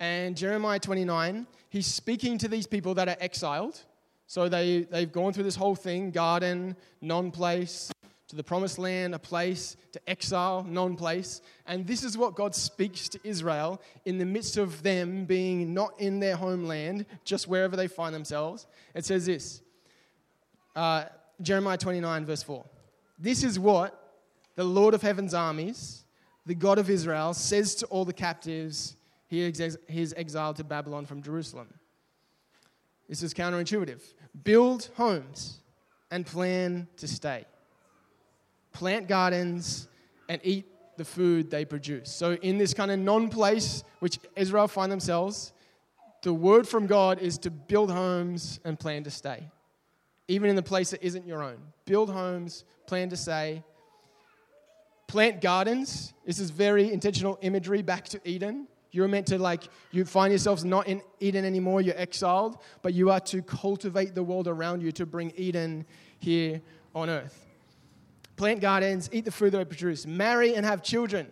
And 0.00 0.36
Jeremiah 0.36 0.78
29, 0.78 1.46
he's 1.70 1.86
speaking 1.86 2.36
to 2.38 2.48
these 2.48 2.66
people 2.66 2.94
that 2.94 3.08
are 3.08 3.16
exiled 3.20 3.80
so 4.26 4.48
they, 4.48 4.82
they've 4.82 5.10
gone 5.10 5.32
through 5.32 5.44
this 5.44 5.56
whole 5.56 5.74
thing 5.74 6.10
garden, 6.10 6.76
non 7.00 7.30
place, 7.30 7.90
to 8.28 8.36
the 8.36 8.44
promised 8.44 8.78
land, 8.78 9.14
a 9.14 9.18
place, 9.18 9.76
to 9.92 10.10
exile, 10.10 10.64
non 10.68 10.96
place. 10.96 11.40
And 11.66 11.86
this 11.86 12.02
is 12.02 12.16
what 12.16 12.34
God 12.34 12.54
speaks 12.54 13.08
to 13.10 13.20
Israel 13.22 13.80
in 14.04 14.18
the 14.18 14.24
midst 14.24 14.56
of 14.56 14.82
them 14.82 15.24
being 15.24 15.74
not 15.74 15.98
in 16.00 16.20
their 16.20 16.36
homeland, 16.36 17.06
just 17.24 17.46
wherever 17.46 17.76
they 17.76 17.86
find 17.86 18.14
themselves. 18.14 18.66
It 18.94 19.04
says 19.04 19.26
this 19.26 19.62
uh, 20.74 21.04
Jeremiah 21.40 21.78
29, 21.78 22.26
verse 22.26 22.42
4. 22.42 22.64
This 23.18 23.44
is 23.44 23.58
what 23.58 24.00
the 24.56 24.64
Lord 24.64 24.94
of 24.94 25.02
heaven's 25.02 25.34
armies, 25.34 26.04
the 26.46 26.54
God 26.54 26.78
of 26.78 26.90
Israel, 26.90 27.34
says 27.34 27.74
to 27.76 27.86
all 27.86 28.04
the 28.04 28.12
captives 28.12 28.96
he 29.26 29.42
is 29.42 30.14
exiled 30.16 30.56
to 30.56 30.64
Babylon 30.64 31.06
from 31.06 31.22
Jerusalem. 31.22 31.68
This 33.08 33.22
is 33.22 33.34
counterintuitive. 33.34 34.00
Build 34.42 34.90
homes 34.96 35.60
and 36.10 36.24
plan 36.24 36.88
to 36.96 37.08
stay. 37.08 37.44
Plant 38.72 39.08
gardens 39.08 39.88
and 40.28 40.40
eat 40.42 40.66
the 40.96 41.04
food 41.04 41.50
they 41.50 41.64
produce. 41.64 42.10
So, 42.10 42.34
in 42.34 42.58
this 42.58 42.74
kind 42.74 42.90
of 42.90 42.98
non 42.98 43.28
place 43.28 43.84
which 44.00 44.18
Israel 44.36 44.68
find 44.68 44.90
themselves, 44.90 45.52
the 46.22 46.32
word 46.32 46.66
from 46.66 46.86
God 46.86 47.18
is 47.18 47.38
to 47.38 47.50
build 47.50 47.90
homes 47.90 48.60
and 48.64 48.78
plan 48.78 49.04
to 49.04 49.10
stay. 49.10 49.50
Even 50.26 50.48
in 50.48 50.56
the 50.56 50.62
place 50.62 50.90
that 50.90 51.02
isn't 51.02 51.26
your 51.26 51.42
own. 51.42 51.58
Build 51.84 52.10
homes, 52.10 52.64
plan 52.86 53.10
to 53.10 53.16
stay. 53.16 53.62
Plant 55.06 55.42
gardens. 55.42 56.14
This 56.24 56.38
is 56.38 56.50
very 56.50 56.90
intentional 56.90 57.38
imagery 57.42 57.82
back 57.82 58.06
to 58.06 58.20
Eden. 58.24 58.66
You're 58.94 59.08
meant 59.08 59.26
to, 59.26 59.38
like, 59.38 59.64
you 59.90 60.04
find 60.04 60.30
yourselves 60.30 60.64
not 60.64 60.86
in 60.86 61.02
Eden 61.18 61.44
anymore, 61.44 61.80
you're 61.80 61.98
exiled, 61.98 62.58
but 62.80 62.94
you 62.94 63.10
are 63.10 63.18
to 63.20 63.42
cultivate 63.42 64.14
the 64.14 64.22
world 64.22 64.46
around 64.46 64.82
you 64.82 64.92
to 64.92 65.04
bring 65.04 65.32
Eden 65.36 65.84
here 66.20 66.62
on 66.94 67.10
earth. 67.10 67.44
Plant 68.36 68.60
gardens, 68.60 69.10
eat 69.12 69.24
the 69.24 69.32
food 69.32 69.50
that 69.50 69.58
they 69.58 69.64
produce, 69.64 70.06
marry 70.06 70.54
and 70.54 70.64
have 70.64 70.80
children, 70.80 71.26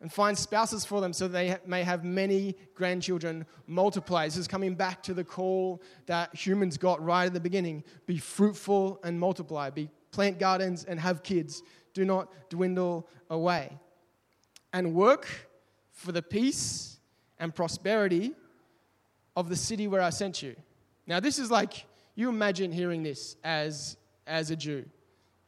and 0.00 0.12
find 0.12 0.36
spouses 0.36 0.84
for 0.84 1.00
them 1.00 1.12
so 1.12 1.28
they 1.28 1.56
may 1.64 1.84
have 1.84 2.02
many 2.02 2.56
grandchildren, 2.74 3.46
multiply. 3.68 4.24
This 4.24 4.36
is 4.36 4.48
coming 4.48 4.74
back 4.74 5.00
to 5.04 5.14
the 5.14 5.22
call 5.22 5.80
that 6.06 6.34
humans 6.34 6.76
got 6.78 7.00
right 7.00 7.26
at 7.26 7.32
the 7.32 7.38
beginning 7.38 7.84
be 8.06 8.18
fruitful 8.18 8.98
and 9.04 9.20
multiply, 9.20 9.70
be 9.70 9.88
plant 10.10 10.40
gardens 10.40 10.82
and 10.82 10.98
have 10.98 11.22
kids. 11.22 11.62
Do 11.94 12.04
not 12.04 12.32
dwindle 12.50 13.08
away. 13.30 13.78
And 14.72 14.94
work 14.94 15.47
for 15.98 16.12
the 16.12 16.22
peace 16.22 17.00
and 17.40 17.52
prosperity 17.52 18.32
of 19.36 19.48
the 19.48 19.56
city 19.56 19.88
where 19.88 20.00
I 20.00 20.10
sent 20.10 20.42
you. 20.42 20.54
Now, 21.08 21.18
this 21.18 21.40
is 21.40 21.50
like, 21.50 21.86
you 22.14 22.28
imagine 22.28 22.70
hearing 22.70 23.02
this 23.02 23.34
as, 23.42 23.96
as 24.24 24.52
a 24.52 24.56
Jew. 24.56 24.84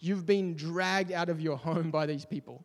You've 0.01 0.27
been 0.27 0.57
dragged 0.57 1.13
out 1.13 1.29
of 1.29 1.41
your 1.41 1.57
home 1.57 1.93
by 1.93 2.07
these 2.07 2.25
people. 2.25 2.65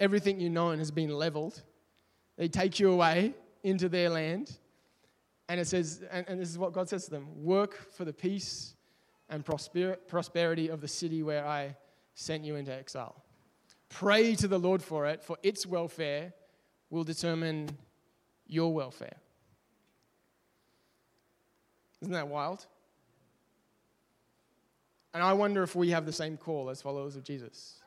Everything 0.00 0.40
you 0.40 0.50
know 0.50 0.72
has 0.72 0.90
been 0.90 1.10
leveled. 1.10 1.62
They 2.36 2.48
take 2.48 2.80
you 2.80 2.90
away 2.90 3.34
into 3.62 3.88
their 3.88 4.10
land. 4.10 4.58
And 5.48 5.60
it 5.60 5.68
says, 5.68 6.02
and, 6.10 6.26
and 6.28 6.40
this 6.40 6.50
is 6.50 6.58
what 6.58 6.72
God 6.72 6.88
says 6.88 7.04
to 7.04 7.12
them 7.12 7.44
work 7.44 7.92
for 7.92 8.04
the 8.04 8.12
peace 8.12 8.74
and 9.28 9.44
prosper, 9.44 9.98
prosperity 10.08 10.68
of 10.68 10.80
the 10.80 10.88
city 10.88 11.22
where 11.22 11.46
I 11.46 11.76
sent 12.14 12.42
you 12.42 12.56
into 12.56 12.72
exile. 12.72 13.22
Pray 13.88 14.34
to 14.34 14.48
the 14.48 14.58
Lord 14.58 14.82
for 14.82 15.06
it, 15.06 15.22
for 15.22 15.36
its 15.44 15.64
welfare 15.64 16.32
will 16.90 17.04
determine 17.04 17.68
your 18.46 18.72
welfare. 18.72 19.16
Isn't 22.02 22.12
that 22.12 22.28
wild? 22.28 22.66
And 25.14 25.22
I 25.22 25.32
wonder 25.32 25.62
if 25.62 25.74
we 25.74 25.90
have 25.90 26.04
the 26.04 26.12
same 26.12 26.36
call 26.36 26.68
as 26.68 26.82
followers 26.82 27.16
of 27.16 27.24
Jesus 27.24 27.80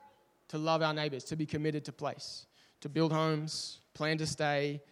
to 0.48 0.58
love 0.58 0.82
our 0.82 0.92
neighbors, 0.92 1.24
to 1.24 1.36
be 1.36 1.46
committed 1.46 1.84
to 1.84 1.92
place, 1.92 2.46
to 2.80 2.88
build 2.88 3.12
homes, 3.12 3.78
plan 3.94 4.18
to 4.18 4.26
stay, 4.26 4.82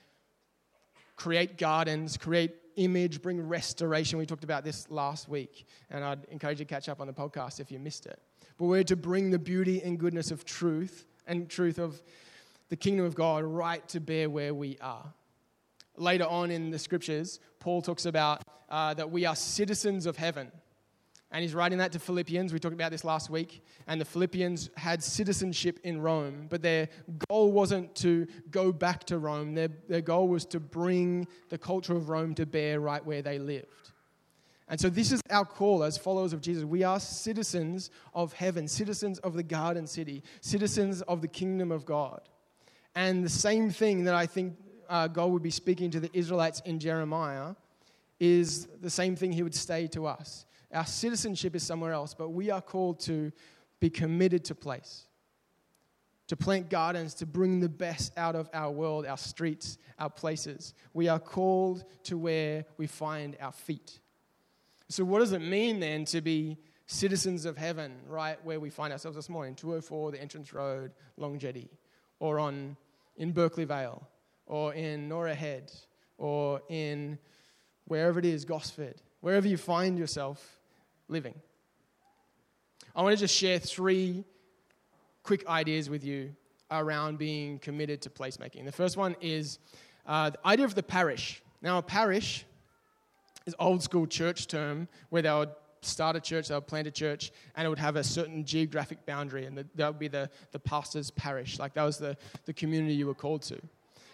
create 1.17 1.59
gardens, 1.59 2.17
create 2.17 2.55
image, 2.77 3.21
bring 3.21 3.41
restoration. 3.47 4.21
We 4.21 4.27
talked 4.27 4.45
about 4.45 4.63
this 4.63 4.89
last 4.89 5.29
week, 5.29 5.67
and 5.91 6.05
I'd 6.05 6.25
encourage 6.31 6.61
you 6.61 6.65
to 6.65 6.69
catch 6.73 6.89
up 6.89 7.01
on 7.01 7.09
the 7.09 7.13
podcast 7.13 7.59
if 7.59 7.73
you 7.73 7.81
missed 7.81 8.07
it. 8.07 8.21
But 8.57 8.67
we're 8.67 8.85
to 8.85 8.97
bring 8.97 9.31
the 9.31 9.39
beauty 9.39 9.83
and 9.83 9.99
goodness 9.99 10.31
of 10.31 10.45
truth 10.45 11.07
and 11.27 11.49
truth 11.49 11.79
of 11.79 12.01
the 12.69 12.77
kingdom 12.77 13.07
of 13.07 13.15
God 13.15 13.45
right 13.45 13.87
to 13.89 14.01
bear 14.01 14.29
where 14.29 14.55
we 14.55 14.79
are. 14.81 15.13
Later 15.97 16.27
on 16.27 16.51
in 16.51 16.71
the 16.71 16.79
scriptures, 16.79 17.41
Paul 17.61 17.83
talks 17.83 18.07
about 18.07 18.43
uh, 18.69 18.95
that 18.95 19.11
we 19.11 19.25
are 19.25 19.35
citizens 19.35 20.07
of 20.07 20.17
heaven. 20.17 20.53
And 21.31 21.43
he's 21.43 21.55
writing 21.55 21.79
that 21.79 21.93
to 21.93 21.99
Philippians. 21.99 22.53
We 22.53 22.59
talked 22.59 22.75
about 22.75 22.91
this 22.91 23.05
last 23.05 23.29
week. 23.29 23.63
And 23.87 24.01
the 24.01 24.05
Philippians 24.05 24.71
had 24.77 25.03
citizenship 25.03 25.79
in 25.85 26.01
Rome, 26.01 26.47
but 26.49 26.63
their 26.63 26.89
goal 27.29 27.53
wasn't 27.53 27.95
to 27.97 28.27
go 28.51 28.73
back 28.73 29.05
to 29.05 29.19
Rome. 29.19 29.55
Their, 29.55 29.69
their 29.89 30.01
goal 30.01 30.29
was 30.29 30.47
to 30.47 30.61
bring 30.61 31.27
the 31.51 31.59
culture 31.59 31.95
of 31.95 32.09
Rome 32.09 32.35
to 32.37 32.47
bear 32.47 32.81
right 32.81 33.05
where 33.05 33.21
they 33.21 33.39
lived. 33.39 33.93
And 34.71 34.79
so, 34.79 34.91
this 34.91 35.13
is 35.13 35.23
our 35.31 35.47
call 35.47 35.83
as 35.83 35.97
followers 35.97 36.35
of 36.35 36.43
Jesus. 36.43 36.65
We 36.65 36.83
are 36.83 37.01
citizens 37.01 37.91
of 38.15 38.35
heaven, 38.35 38.69
citizens 38.69 39.19
of 39.21 39.33
the 39.33 39.43
garden 39.43 39.87
city, 39.87 40.23
citizens 40.43 41.01
of 41.03 41.23
the 41.23 41.29
kingdom 41.29 41.73
of 41.73 41.87
God. 41.87 42.21
And 42.99 43.25
the 43.25 43.29
same 43.29 43.71
thing 43.71 44.03
that 44.05 44.17
I 44.17 44.27
think 44.27 44.57
uh, 44.89 45.07
God 45.07 45.27
would 45.31 45.43
be 45.43 45.53
speaking 45.53 45.89
to 45.93 46.01
the 46.01 46.11
Israelites 46.13 46.61
in 46.65 46.81
Jeremiah 46.81 47.55
is 48.19 48.67
the 48.81 48.91
same 48.91 49.15
thing 49.15 49.31
he 49.31 49.45
would 49.45 49.55
say 49.55 49.87
to 49.87 50.09
us. 50.09 50.47
Our 50.75 50.85
citizenship 50.85 51.55
is 51.55 51.63
somewhere 51.63 51.93
else, 51.93 52.13
but 52.13 52.31
we 52.31 52.51
are 52.51 52.61
called 52.61 52.99
to 53.03 53.31
be 53.79 53.89
committed 53.89 54.45
to 54.47 54.57
place, 54.57 55.05
to 56.27 56.35
plant 56.35 56.71
gardens, 56.71 57.15
to 57.15 57.27
bring 57.27 57.61
the 57.61 57.69
best 57.69 58.19
out 58.19 58.35
of 58.35 58.51
our 58.53 58.73
world, 58.73 59.07
our 59.07 59.17
streets, 59.17 59.79
our 60.01 60.11
places. 60.11 60.75
We 60.93 61.07
are 61.07 61.21
called 61.21 61.85
to 62.03 62.19
where 62.19 62.65
we 62.79 62.89
find 62.89 63.37
our 63.41 63.53
feet. 63.53 64.01
So, 64.89 65.05
what 65.05 65.21
does 65.21 65.31
it 65.31 65.43
mean 65.43 65.79
then 65.79 66.05
to 66.07 66.21
be 66.21 66.59
citizens 66.87 67.45
of 67.45 67.57
heaven, 67.57 67.93
right 68.09 68.45
where 68.45 68.59
we 68.59 68.71
find 68.71 68.93
ourselves 68.93 69.15
this 69.15 69.29
morning? 69.29 69.55
204, 69.55 70.11
the 70.11 70.21
entrance 70.21 70.53
road, 70.53 70.91
Long 71.17 71.39
Jetty, 71.39 71.71
or 72.19 72.41
on, 72.41 72.77
in 73.19 73.33
Berkeley 73.33 73.65
Vale, 73.65 74.09
or 74.47 74.73
in 74.73 75.09
Norah 75.09 75.35
Head, 75.35 75.71
or 76.17 76.63
in 76.71 77.19
wherever 77.85 78.19
it 78.19 78.25
is, 78.25 78.45
Gosford, 78.47 79.03
wherever 79.21 79.47
you 79.47 79.59
find 79.59 79.99
yourself 79.99 80.59
living. 81.09 81.35
I 82.95 83.03
want 83.03 83.15
to 83.17 83.21
just 83.21 83.35
share 83.35 83.59
three 83.59 84.25
quick 85.23 85.47
ideas 85.47 85.91
with 85.91 86.05
you 86.05 86.35
around 86.71 87.19
being 87.19 87.59
committed 87.59 88.01
to 88.03 88.11
placemaking. 88.11 88.65
The 88.65 88.73
first 88.73 88.97
one 88.97 89.17
is 89.21 89.59
uh, 90.07 90.31
the 90.31 90.47
idea 90.47 90.65
of 90.65 90.75
the 90.75 90.83
parish. 90.83 91.43
Now, 91.61 91.79
a 91.79 91.83
parish 91.83 92.47
is 93.47 93.55
old 93.59 93.83
school 93.83 94.07
church 94.07 94.47
term 94.47 94.89
where 95.11 95.23
they 95.23 95.31
would 95.31 95.51
start 95.81 96.17
a 96.17 96.21
church, 96.21 96.49
they 96.49 96.55
would 96.55 96.67
plant 96.67 96.87
a 96.87 96.91
church, 96.91 97.33
and 97.57 97.67
it 97.67 97.69
would 97.69 97.79
have 97.79 97.97
a 97.97 98.05
certain 98.05 98.45
geographic 98.45 99.05
boundary, 99.07 99.47
and 99.47 99.65
that 99.75 99.87
would 99.89 99.99
be 99.99 100.09
the, 100.09 100.31
the 100.53 100.59
pastor's 100.59 101.11
parish. 101.11 101.59
Like 101.59 101.75
that 101.75 101.85
was 101.85 101.99
the, 101.99 102.17
the 102.45 102.53
community 102.53 102.95
you 102.95 103.07
were 103.07 103.15
called 103.15 103.43
to. 103.43 103.59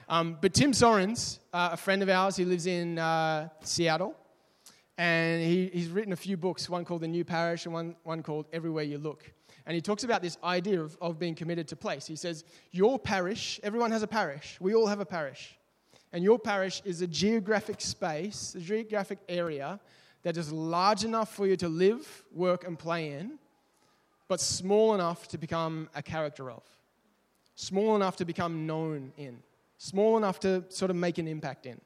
Um, 0.09 0.37
but 0.41 0.53
Tim 0.53 0.73
Soerens, 0.73 1.39
uh, 1.53 1.71
a 1.73 1.77
friend 1.77 2.03
of 2.03 2.09
ours, 2.09 2.37
he 2.37 2.45
lives 2.45 2.67
in 2.67 2.99
uh, 2.99 3.49
Seattle, 3.63 4.15
and 4.99 5.43
he, 5.43 5.71
he's 5.73 5.89
written 5.89 6.13
a 6.13 6.17
few 6.17 6.37
books, 6.37 6.69
one 6.69 6.85
called 6.85 7.01
The 7.01 7.09
New 7.09 7.25
Parish 7.25 7.65
and 7.65 7.75
one, 7.75 7.97
one 8.05 8.23
called 8.23 8.47
Everywhere 8.53 8.85
You 8.85 8.99
Look. 8.99 9.33
And 9.67 9.75
he 9.75 9.81
talks 9.81 10.05
about 10.05 10.21
this 10.21 10.37
idea 10.45 10.81
of, 10.81 10.97
of 11.01 11.19
being 11.19 11.35
committed 11.35 11.69
to 11.69 11.77
place. 11.77 12.07
He 12.07 12.17
says, 12.17 12.45
Your 12.71 12.99
parish, 12.99 13.59
everyone 13.63 13.91
has 13.93 14.03
a 14.03 14.07
parish. 14.07 14.59
We 14.61 14.75
all 14.75 14.87
have 14.87 15.01
a 15.01 15.07
parish. 15.07 15.57
And 16.13 16.23
your 16.23 16.39
parish 16.39 16.83
is 16.85 17.01
a 17.01 17.07
geographic 17.07 17.81
space, 17.81 18.55
a 18.55 18.61
geographic 18.61 19.19
area 19.29 19.81
that 20.25 20.37
is 20.37 20.53
large 20.53 21.05
enough 21.05 21.33
for 21.35 21.47
you 21.47 21.57
to 21.57 21.69
live, 21.69 22.25
work, 22.33 22.67
and 22.67 22.79
play 22.79 23.13
in, 23.13 23.39
but 24.29 24.41
small 24.41 24.95
enough 24.95 25.29
to 25.29 25.39
become 25.39 25.89
a 25.95 26.03
character 26.03 26.51
of, 26.51 26.63
small 27.55 27.95
enough 27.95 28.17
to 28.17 28.25
become 28.25 28.67
known 28.67 29.13
in, 29.17 29.39
small 29.79 30.17
enough 30.17 30.41
to 30.41 30.65
sort 30.69 30.91
of 30.91 30.97
make 30.97 31.19
an 31.19 31.29
impact 31.29 31.67
in. 31.67 31.81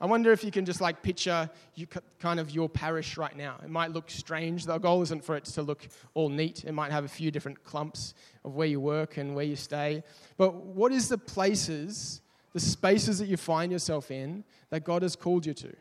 I 0.00 0.06
wonder 0.06 0.32
if 0.32 0.42
you 0.42 0.50
can 0.50 0.64
just 0.64 0.80
like 0.80 1.02
picture 1.02 1.50
you, 1.74 1.86
kind 2.18 2.40
of 2.40 2.50
your 2.50 2.70
parish 2.70 3.18
right 3.18 3.36
now. 3.36 3.56
It 3.62 3.68
might 3.68 3.90
look 3.90 4.10
strange. 4.10 4.64
The 4.64 4.78
goal 4.78 5.02
isn't 5.02 5.22
for 5.22 5.36
it 5.36 5.44
to 5.46 5.62
look 5.62 5.86
all 6.14 6.30
neat. 6.30 6.64
It 6.64 6.72
might 6.72 6.90
have 6.90 7.04
a 7.04 7.08
few 7.08 7.30
different 7.30 7.62
clumps 7.64 8.14
of 8.42 8.54
where 8.54 8.66
you 8.66 8.80
work 8.80 9.18
and 9.18 9.34
where 9.34 9.44
you 9.44 9.56
stay. 9.56 10.02
But 10.38 10.54
what 10.54 10.90
is 10.90 11.10
the 11.10 11.18
places 11.18 12.22
the 12.52 12.60
spaces 12.60 13.18
that 13.18 13.26
you 13.26 13.36
find 13.36 13.70
yourself 13.70 14.10
in 14.10 14.44
that 14.70 14.84
God 14.84 15.02
has 15.02 15.16
called 15.16 15.46
you 15.46 15.54
to, 15.54 15.72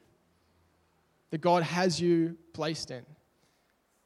that 1.31 1.41
God 1.41 1.63
has 1.63 1.99
you 1.99 2.37
placed 2.53 2.91
in. 2.91 3.05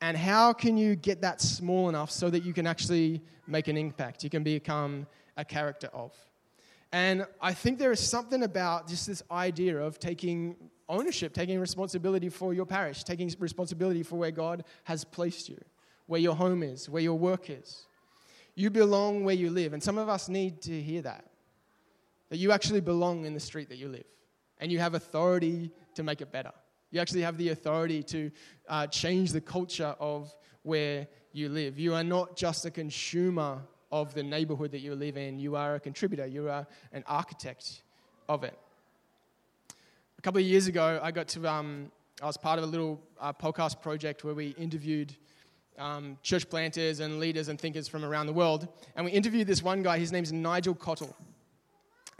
And 0.02 0.18
how 0.18 0.52
can 0.52 0.76
you 0.78 0.96
get 0.96 1.22
that 1.22 1.40
small 1.42 1.88
enough 1.90 2.12
so 2.12 2.30
that 2.30 2.44
you 2.44 2.54
can 2.54 2.68
actually 2.68 3.22
make 3.48 3.68
an 3.68 3.78
impact? 3.78 4.24
You 4.24 4.30
can 4.30 4.44
become 4.44 5.08
a 5.38 5.46
character 5.46 5.88
of. 5.94 6.14
And 6.92 7.26
I 7.42 7.54
think 7.54 7.80
there 7.80 7.92
is 7.92 8.00
something 8.00 8.44
about 8.44 8.88
just 8.88 9.08
this 9.08 9.24
idea 9.32 9.80
of 9.80 10.00
taking 10.00 10.56
ownership, 10.90 11.34
taking 11.34 11.60
responsibility 11.60 12.30
for 12.30 12.54
your 12.54 12.66
parish, 12.66 13.04
taking 13.04 13.34
responsibility 13.40 14.04
for 14.04 14.18
where 14.18 14.32
God 14.32 14.66
has 14.84 15.04
placed 15.04 15.50
you, 15.50 15.60
where 16.08 16.20
your 16.20 16.36
home 16.36 16.62
is, 16.62 16.90
where 16.90 17.02
your 17.02 17.18
work 17.18 17.50
is. 17.50 17.88
You 18.56 18.70
belong 18.70 19.24
where 19.24 19.34
you 19.34 19.50
live. 19.50 19.74
And 19.74 19.82
some 19.82 19.98
of 19.98 20.10
us 20.10 20.30
need 20.30 20.62
to 20.64 20.82
hear 20.82 21.02
that 21.02 21.26
that 22.34 22.40
you 22.40 22.52
actually 22.52 22.82
belong 22.82 23.26
in 23.26 23.36
the 23.36 23.40
street 23.40 23.70
that 23.70 23.78
you 23.78 23.88
live 23.88 24.08
and 24.60 24.72
you 24.72 24.80
have 24.80 24.96
authority 24.96 25.70
to 25.94 26.02
make 26.02 26.20
it 26.20 26.32
better. 26.32 26.52
You 26.94 27.02
actually 27.02 27.22
have 27.22 27.40
the 27.40 27.50
authority 27.50 28.04
to 28.04 28.30
uh, 28.70 28.86
change 28.86 29.32
the 29.32 29.42
culture 29.42 29.96
of 30.00 30.32
where 30.62 31.08
you 31.32 31.50
live. 31.50 31.80
You 31.80 31.96
are 31.96 32.04
not 32.04 32.38
just 32.38 32.66
a 32.68 32.72
consumer 32.72 33.62
of 33.92 34.14
the 34.14 34.22
neighborhood 34.22 34.72
that 34.74 34.82
you 34.82 34.94
live 34.94 35.18
in, 35.18 35.40
you 35.40 35.56
are 35.56 35.74
a 35.74 35.80
contributor, 35.80 36.28
you 36.28 36.50
are 36.50 36.68
an 36.92 37.04
architect 37.08 37.82
of 38.30 38.44
it. 38.44 38.56
A 40.20 40.22
couple 40.22 40.40
of 40.40 40.46
years 40.46 40.68
ago, 40.68 41.00
I 41.02 41.10
got 41.10 41.28
to, 41.30 41.48
um, 41.50 41.92
I 42.22 42.28
was 42.28 42.38
part 42.38 42.60
of 42.60 42.64
a 42.64 42.68
little 42.68 43.02
uh, 43.20 43.34
podcast 43.34 43.82
project 43.82 44.24
where 44.24 44.36
we 44.36 44.50
interviewed 44.50 45.16
um, 45.80 46.20
church 46.22 46.48
planters 46.48 47.00
and 47.00 47.20
leaders 47.20 47.48
and 47.48 47.60
thinkers 47.60 47.88
from 47.88 48.06
around 48.06 48.28
the 48.28 48.34
world. 48.34 48.68
And 48.96 49.04
we 49.04 49.12
interviewed 49.12 49.48
this 49.48 49.64
one 49.64 49.82
guy, 49.82 49.98
his 49.98 50.12
name's 50.12 50.32
Nigel 50.32 50.76
Cottle 50.76 51.16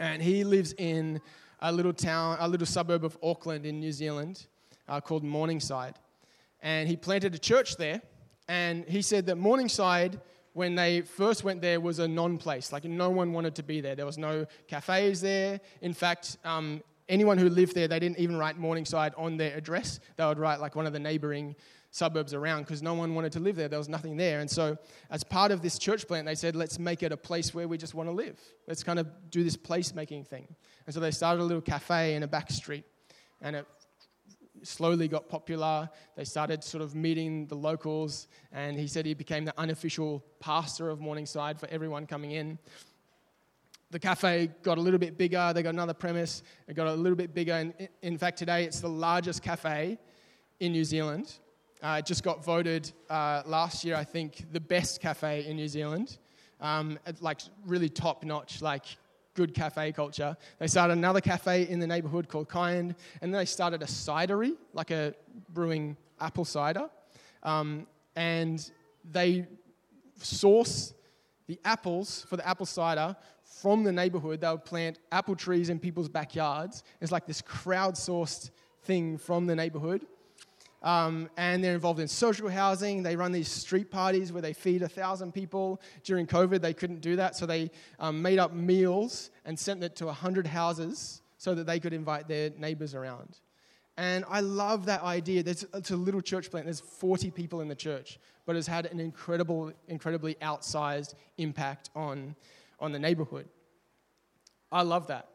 and 0.00 0.20
he 0.20 0.42
lives 0.42 0.74
in 0.78 1.20
a 1.60 1.70
little 1.70 1.92
town, 1.92 2.38
a 2.40 2.48
little 2.48 2.66
suburb 2.66 3.04
of 3.04 3.16
Auckland 3.22 3.64
in 3.64 3.78
New 3.78 3.92
Zealand 3.92 4.48
uh, 4.88 5.00
called 5.00 5.24
Morningside. 5.24 5.94
And 6.60 6.88
he 6.88 6.96
planted 6.96 7.34
a 7.34 7.38
church 7.38 7.76
there, 7.76 8.00
and 8.48 8.84
he 8.86 9.02
said 9.02 9.26
that 9.26 9.36
Morningside, 9.36 10.20
when 10.52 10.74
they 10.74 11.02
first 11.02 11.44
went 11.44 11.60
there, 11.60 11.80
was 11.80 11.98
a 11.98 12.08
non 12.08 12.38
place. 12.38 12.72
Like, 12.72 12.84
no 12.84 13.10
one 13.10 13.32
wanted 13.32 13.54
to 13.56 13.62
be 13.62 13.80
there. 13.80 13.94
There 13.94 14.06
was 14.06 14.18
no 14.18 14.46
cafes 14.66 15.20
there. 15.20 15.60
In 15.82 15.92
fact, 15.92 16.38
um, 16.44 16.82
anyone 17.08 17.38
who 17.38 17.48
lived 17.48 17.74
there, 17.74 17.88
they 17.88 17.98
didn't 17.98 18.18
even 18.18 18.36
write 18.36 18.56
Morningside 18.58 19.14
on 19.16 19.36
their 19.36 19.56
address. 19.56 20.00
They 20.16 20.24
would 20.24 20.38
write 20.38 20.60
like 20.60 20.74
one 20.74 20.86
of 20.86 20.92
the 20.92 21.00
neighboring 21.00 21.56
suburbs 21.90 22.34
around 22.34 22.62
because 22.62 22.82
no 22.82 22.94
one 22.94 23.14
wanted 23.14 23.30
to 23.32 23.40
live 23.40 23.54
there. 23.54 23.68
There 23.68 23.78
was 23.78 23.88
nothing 23.88 24.16
there. 24.16 24.40
And 24.40 24.50
so, 24.50 24.76
as 25.10 25.22
part 25.22 25.52
of 25.52 25.62
this 25.62 25.78
church 25.78 26.08
plant, 26.08 26.26
they 26.26 26.34
said, 26.34 26.56
let's 26.56 26.78
make 26.78 27.02
it 27.02 27.12
a 27.12 27.16
place 27.16 27.54
where 27.54 27.68
we 27.68 27.78
just 27.78 27.94
want 27.94 28.08
to 28.08 28.12
live. 28.12 28.38
Let's 28.66 28.82
kind 28.82 28.98
of 28.98 29.06
do 29.30 29.44
this 29.44 29.56
placemaking 29.56 30.26
thing. 30.26 30.48
And 30.86 30.94
so, 30.94 31.00
they 31.00 31.12
started 31.12 31.40
a 31.42 31.44
little 31.44 31.62
cafe 31.62 32.14
in 32.14 32.22
a 32.22 32.26
back 32.26 32.50
street. 32.50 32.84
And 33.40 33.56
it 33.56 33.66
slowly 34.64 35.08
got 35.08 35.28
popular. 35.28 35.88
They 36.16 36.24
started 36.24 36.64
sort 36.64 36.82
of 36.82 36.94
meeting 36.94 37.46
the 37.46 37.54
locals. 37.54 38.28
And 38.52 38.78
he 38.78 38.86
said 38.86 39.06
he 39.06 39.14
became 39.14 39.44
the 39.44 39.54
unofficial 39.58 40.24
pastor 40.40 40.90
of 40.90 41.00
Morningside 41.00 41.58
for 41.60 41.68
everyone 41.70 42.06
coming 42.06 42.32
in. 42.32 42.58
The 43.90 43.98
cafe 44.00 44.50
got 44.62 44.78
a 44.78 44.80
little 44.80 44.98
bit 44.98 45.16
bigger. 45.16 45.52
They 45.54 45.62
got 45.62 45.74
another 45.74 45.94
premise. 45.94 46.42
It 46.66 46.74
got 46.74 46.88
a 46.88 46.94
little 46.94 47.16
bit 47.16 47.32
bigger. 47.32 47.52
And 47.52 47.88
in 48.02 48.18
fact, 48.18 48.38
today 48.38 48.64
it's 48.64 48.80
the 48.80 48.88
largest 48.88 49.42
cafe 49.42 49.98
in 50.60 50.72
New 50.72 50.84
Zealand 50.84 51.38
Uh, 51.82 51.96
it 51.98 52.06
just 52.06 52.22
got 52.22 52.42
voted 52.42 52.90
uh, 53.10 53.42
last 53.44 53.84
year, 53.84 53.94
I 53.94 54.04
think, 54.04 54.46
the 54.52 54.60
best 54.60 55.02
cafe 55.02 55.44
in 55.44 55.56
New 55.56 55.68
Zealand. 55.68 56.18
Um, 56.60 56.98
like 57.20 57.40
really 57.66 57.90
top 57.90 58.24
notch, 58.24 58.62
like 58.62 58.86
good 59.34 59.54
cafe 59.54 59.92
culture. 59.92 60.36
They 60.58 60.66
started 60.66 60.94
another 60.94 61.20
cafe 61.20 61.68
in 61.68 61.78
the 61.80 61.86
neighborhood 61.86 62.28
called 62.28 62.48
Kind, 62.48 62.94
and 63.20 63.34
then 63.34 63.38
they 63.38 63.44
started 63.44 63.82
a 63.82 63.86
cidery, 63.86 64.52
like 64.72 64.90
a 64.90 65.14
brewing 65.52 65.96
apple 66.20 66.44
cider. 66.44 66.88
Um, 67.42 67.86
and 68.16 68.70
they 69.10 69.46
source 70.16 70.94
the 71.46 71.58
apples 71.64 72.24
for 72.28 72.36
the 72.36 72.48
apple 72.48 72.66
cider 72.66 73.16
from 73.42 73.84
the 73.84 73.92
neighborhood. 73.92 74.40
They 74.40 74.48
would 74.48 74.64
plant 74.64 74.98
apple 75.12 75.36
trees 75.36 75.68
in 75.68 75.78
people's 75.78 76.08
backyards. 76.08 76.82
It's 77.00 77.12
like 77.12 77.26
this 77.26 77.42
crowdsourced 77.42 78.50
thing 78.82 79.18
from 79.18 79.46
the 79.46 79.54
neighborhood. 79.54 80.06
Um, 80.84 81.30
and 81.38 81.64
they're 81.64 81.74
involved 81.74 81.98
in 81.98 82.08
social 82.08 82.48
housing. 82.48 83.02
They 83.02 83.16
run 83.16 83.32
these 83.32 83.48
street 83.48 83.90
parties 83.90 84.32
where 84.32 84.42
they 84.42 84.52
feed 84.52 84.82
a 84.82 84.88
thousand 84.88 85.32
people. 85.32 85.80
During 86.04 86.26
COVID, 86.26 86.60
they 86.60 86.74
couldn't 86.74 87.00
do 87.00 87.16
that, 87.16 87.34
so 87.34 87.46
they 87.46 87.70
um, 87.98 88.20
made 88.20 88.38
up 88.38 88.52
meals 88.52 89.30
and 89.46 89.58
sent 89.58 89.82
it 89.82 89.96
to 89.96 90.06
100 90.06 90.46
houses 90.46 91.22
so 91.38 91.54
that 91.54 91.66
they 91.66 91.80
could 91.80 91.94
invite 91.94 92.28
their 92.28 92.50
neighbors 92.58 92.94
around. 92.94 93.40
And 93.96 94.26
I 94.28 94.40
love 94.40 94.84
that 94.86 95.02
idea. 95.02 95.42
There's, 95.42 95.64
it's 95.72 95.90
a 95.90 95.96
little 95.96 96.20
church 96.20 96.50
plant. 96.50 96.66
There's 96.66 96.80
40 96.80 97.30
people 97.30 97.62
in 97.62 97.68
the 97.68 97.74
church, 97.74 98.18
but 98.44 98.54
it's 98.54 98.66
had 98.66 98.84
an 98.86 99.00
incredible, 99.00 99.72
incredibly 99.88 100.34
outsized 100.36 101.14
impact 101.38 101.88
on, 101.96 102.36
on 102.78 102.92
the 102.92 102.98
neighborhood. 102.98 103.48
I 104.70 104.82
love 104.82 105.06
that. 105.06 105.28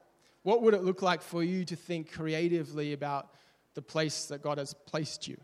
What 0.44 0.62
would 0.62 0.76
it 0.76 0.84
look 0.84 1.02
like 1.02 1.24
for 1.24 1.44
you 1.44 1.66
to 1.66 1.76
think 1.76 2.12
creatively 2.12 2.94
about 2.94 3.30
the 3.76 3.82
place 3.82 4.26
that 4.26 4.42
God 4.42 4.58
has 4.58 4.74
placed 4.74 5.28
you, 5.28 5.38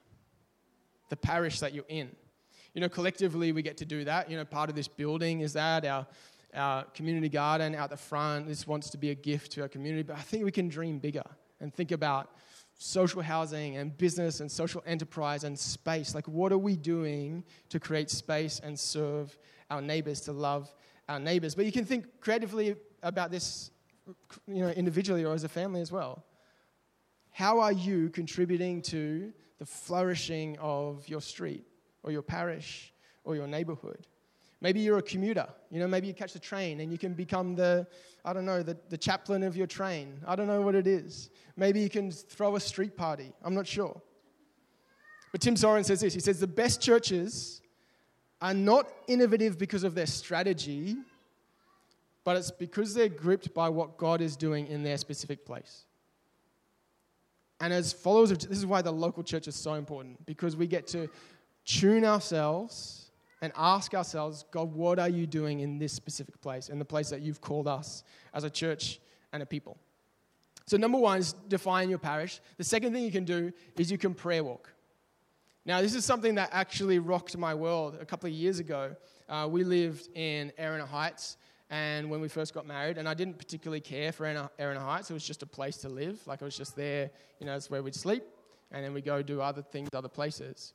the 1.10 1.18
parish 1.18 1.60
that 1.60 1.74
you're 1.74 1.86
in? 1.88 2.10
You 2.74 2.82
know, 2.82 2.90
collectively 2.90 3.52
we 3.54 3.62
get 3.62 3.78
to 3.78 3.86
do 3.86 4.04
that. 4.04 4.30
You 4.30 4.38
know, 4.38 4.46
part 4.46 4.70
of 4.70 4.76
this 4.76 4.88
building 4.88 5.40
is 5.40 5.54
that 5.54 5.86
our, 5.86 6.06
our 6.54 6.84
community 6.94 7.30
garden 7.30 7.74
out 7.74 7.90
the 7.90 7.98
front. 7.98 8.48
This 8.48 8.68
wants 8.68 8.90
to 8.90 8.98
be 8.98 9.12
a 9.12 9.16
gift 9.16 9.54
to 9.54 9.62
our 9.62 9.70
community, 9.70 10.04
but 10.04 10.18
I 10.18 10.22
think 10.22 10.44
we 10.44 10.52
can 10.52 10.68
dream 10.68 11.00
bigger 11.00 11.24
and 11.62 11.74
think 11.74 11.92
about 11.92 12.32
social 12.78 13.22
housing 13.22 13.78
and 13.78 13.98
business 13.98 14.42
and 14.42 14.52
social 14.52 14.84
enterprise 14.86 15.46
and 15.46 15.58
space. 15.58 16.14
Like, 16.14 16.28
what 16.28 16.52
are 16.52 16.58
we 16.58 16.76
doing 16.76 17.44
to 17.70 17.80
create 17.80 18.10
space 18.10 18.60
and 18.62 18.78
serve 18.78 19.38
our 19.70 19.82
neighbors, 19.82 20.22
to 20.22 20.34
love 20.34 20.74
our 21.08 21.20
neighbors? 21.20 21.56
But 21.56 21.66
you 21.66 21.72
can 21.72 21.86
think 21.86 22.20
creatively 22.20 22.76
about 23.02 23.32
this, 23.32 23.72
you 24.48 24.62
know, 24.62 24.70
individually 24.70 25.24
or 25.24 25.34
as 25.34 25.44
a 25.44 25.50
family 25.50 25.80
as 25.80 25.92
well. 25.92 26.26
How 27.36 27.60
are 27.60 27.74
you 27.74 28.08
contributing 28.12 28.82
to 28.84 29.34
the 29.60 29.66
flourishing 29.66 30.58
of 30.58 31.06
your 31.10 31.20
street 31.20 31.66
or 32.02 32.10
your 32.14 32.22
parish 32.22 32.94
or 33.26 33.36
your 33.36 33.46
neighborhood? 33.46 34.08
Maybe 34.62 34.80
you're 34.80 35.00
a 35.00 35.02
commuter. 35.02 35.46
You 35.70 35.82
know, 35.82 35.88
maybe 35.90 36.08
you 36.08 36.14
catch 36.14 36.32
the 36.32 36.40
train 36.40 36.80
and 36.80 36.94
you 36.94 36.98
can 36.98 37.14
become 37.14 37.54
the, 37.54 37.88
I 38.24 38.32
don't 38.32 38.46
know, 38.46 38.64
the, 38.64 38.78
the 38.88 38.98
chaplain 38.98 39.44
of 39.44 39.58
your 39.58 39.68
train. 39.68 40.22
I 40.26 40.38
don't 40.38 40.48
know 40.48 40.62
what 40.62 40.76
it 40.76 40.88
is. 40.88 41.30
Maybe 41.58 41.82
you 41.82 41.90
can 41.90 42.10
throw 42.10 42.56
a 42.56 42.60
street 42.62 42.96
party. 42.96 43.34
I'm 43.44 43.54
not 43.54 43.68
sure. 43.68 44.02
But 45.34 45.42
Tim 45.42 45.58
Soren 45.58 45.84
says 45.84 46.00
this 46.00 46.14
he 46.14 46.22
says, 46.22 46.40
the 46.40 46.48
best 46.48 46.82
churches 46.82 47.62
are 48.42 48.54
not 48.54 48.90
innovative 49.10 49.58
because 49.58 49.84
of 49.84 49.94
their 49.94 50.08
strategy, 50.08 50.96
but 52.24 52.38
it's 52.38 52.50
because 52.50 52.94
they're 52.94 53.10
gripped 53.10 53.54
by 53.54 53.68
what 53.68 53.98
God 53.98 54.22
is 54.22 54.38
doing 54.38 54.68
in 54.68 54.84
their 54.84 54.98
specific 54.98 55.46
place. 55.46 55.84
And 57.60 57.72
as 57.74 57.94
followers 57.94 58.32
of, 58.32 58.40
this 58.40 58.58
is 58.58 58.66
why 58.66 58.82
the 58.82 58.92
local 58.92 59.24
church 59.24 59.48
is 59.48 59.56
so 59.56 59.74
important, 59.74 60.26
because 60.26 60.56
we 60.56 60.68
get 60.68 60.88
to 60.88 61.10
tune 61.66 62.04
ourselves 62.04 63.12
and 63.42 63.54
ask 63.56 63.94
ourselves, 63.94 64.46
God, 64.52 64.74
what 64.74 65.00
are 65.00 65.10
you 65.10 65.26
doing 65.28 65.60
in 65.60 65.78
this 65.78 65.94
specific 65.94 66.42
place, 66.42 66.70
in 66.70 66.80
the 66.80 66.86
place 66.86 67.10
that 67.10 67.22
you've 67.22 67.42
called 67.42 67.68
us 67.68 68.04
as 68.34 68.44
a 68.44 68.50
church 68.50 69.00
and 69.34 69.42
a 69.42 69.46
people? 69.46 69.78
So, 70.68 70.78
number 70.78 70.98
one 70.98 71.20
is 71.20 71.34
define 71.48 71.90
your 71.90 72.00
parish. 72.00 72.42
The 72.58 72.64
second 72.64 72.94
thing 72.94 73.04
you 73.04 73.12
can 73.12 73.26
do 73.26 73.54
is 73.78 73.92
you 73.92 73.98
can 73.98 74.14
prayer 74.14 74.44
walk. 74.44 74.74
Now, 75.64 75.82
this 75.82 75.96
is 75.96 76.06
something 76.06 76.36
that 76.36 76.50
actually 76.52 77.00
rocked 77.00 77.38
my 77.38 77.54
world 77.54 77.98
a 78.00 78.06
couple 78.06 78.28
of 78.28 78.34
years 78.34 78.60
ago. 78.60 78.96
Uh, 79.28 79.48
we 79.50 79.64
lived 79.64 80.10
in 80.16 80.52
Erina 80.60 80.88
Heights, 80.88 81.38
and 81.70 82.10
when 82.10 82.22
we 82.22 82.28
first 82.28 82.54
got 82.54 82.68
married, 82.68 82.98
and 82.98 83.10
I 83.10 83.14
didn't 83.14 83.38
particularly 83.38 83.82
care 83.82 84.12
for 84.12 84.26
Erina 84.26 84.80
Heights, 84.80 85.10
it 85.10 85.14
was 85.14 85.26
just 85.26 85.42
a 85.42 85.48
place 85.48 85.78
to 85.78 85.90
live. 85.90 86.20
Like, 86.28 86.42
it 86.42 86.46
was 86.46 86.58
just 86.58 86.76
there, 86.76 87.10
you 87.40 87.46
know, 87.46 87.56
it's 87.56 87.70
where 87.70 87.82
we'd 87.82 87.96
sleep, 87.96 88.24
and 88.72 88.84
then 88.84 88.94
we 88.94 89.02
go 89.02 89.22
do 89.22 89.42
other 89.42 89.64
things, 89.64 89.90
other 89.94 90.08
places. 90.08 90.74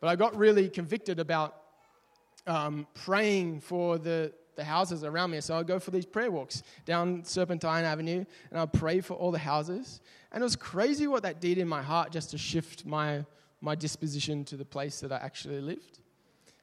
But 0.00 0.08
I 0.08 0.16
got 0.16 0.36
really 0.36 0.68
convicted 0.68 1.18
about 1.18 1.56
um, 2.46 2.86
praying 2.94 3.60
for 3.60 3.98
the, 3.98 4.32
the 4.56 4.64
houses 4.64 5.04
around 5.04 5.30
me. 5.32 5.40
So 5.40 5.58
I'd 5.58 5.66
go 5.66 5.78
for 5.78 5.90
these 5.90 6.06
prayer 6.06 6.30
walks 6.30 6.62
down 6.84 7.24
Serpentine 7.24 7.84
Avenue 7.84 8.24
and 8.50 8.58
I'd 8.58 8.72
pray 8.72 9.00
for 9.00 9.14
all 9.14 9.30
the 9.30 9.38
houses. 9.38 10.00
And 10.32 10.40
it 10.40 10.44
was 10.44 10.56
crazy 10.56 11.06
what 11.06 11.22
that 11.24 11.40
did 11.40 11.58
in 11.58 11.68
my 11.68 11.82
heart 11.82 12.10
just 12.10 12.30
to 12.30 12.38
shift 12.38 12.86
my, 12.86 13.24
my 13.60 13.74
disposition 13.74 14.44
to 14.46 14.56
the 14.56 14.64
place 14.64 15.00
that 15.00 15.12
I 15.12 15.16
actually 15.16 15.60
lived 15.60 16.00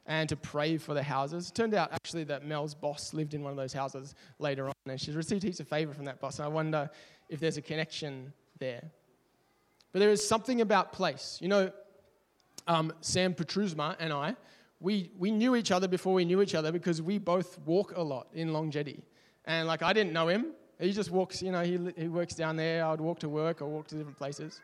and 0.06 0.28
to 0.28 0.36
pray 0.36 0.78
for 0.78 0.94
the 0.94 1.02
houses. 1.02 1.48
It 1.48 1.54
turned 1.54 1.74
out 1.74 1.92
actually 1.92 2.24
that 2.24 2.44
Mel's 2.44 2.74
boss 2.74 3.12
lived 3.12 3.34
in 3.34 3.42
one 3.42 3.50
of 3.50 3.56
those 3.56 3.72
houses 3.72 4.14
later 4.38 4.68
on 4.68 4.74
and 4.86 5.00
she's 5.00 5.16
received 5.16 5.42
heaps 5.42 5.60
of 5.60 5.68
favor 5.68 5.92
from 5.92 6.04
that 6.04 6.20
boss. 6.20 6.38
And 6.38 6.46
I 6.46 6.48
wonder 6.48 6.88
if 7.28 7.40
there's 7.40 7.56
a 7.56 7.62
connection 7.62 8.32
there. 8.58 8.82
But 9.92 10.00
there 10.00 10.10
is 10.10 10.26
something 10.26 10.60
about 10.60 10.92
place. 10.92 11.38
You 11.40 11.48
know, 11.48 11.72
um, 12.66 12.92
Sam 13.00 13.34
Petrusma 13.34 13.96
and 13.98 14.12
I, 14.12 14.36
we, 14.80 15.10
we 15.18 15.30
knew 15.30 15.56
each 15.56 15.72
other 15.72 15.88
before 15.88 16.12
we 16.12 16.24
knew 16.24 16.42
each 16.42 16.54
other 16.54 16.70
because 16.70 17.00
we 17.00 17.18
both 17.18 17.58
walk 17.60 17.96
a 17.96 18.02
lot 18.02 18.28
in 18.34 18.52
Long 18.52 18.70
Jetty. 18.70 19.02
And 19.44 19.66
like, 19.66 19.82
I 19.82 19.92
didn't 19.92 20.12
know 20.12 20.28
him. 20.28 20.52
He 20.78 20.92
just 20.92 21.10
walks, 21.10 21.40
you 21.40 21.50
know, 21.50 21.62
he, 21.62 21.78
he 21.96 22.08
works 22.08 22.34
down 22.34 22.56
there. 22.56 22.84
I 22.84 22.90
would 22.90 23.00
walk 23.00 23.18
to 23.20 23.28
work 23.28 23.62
or 23.62 23.66
walk 23.66 23.88
to 23.88 23.94
different 23.94 24.18
places. 24.18 24.60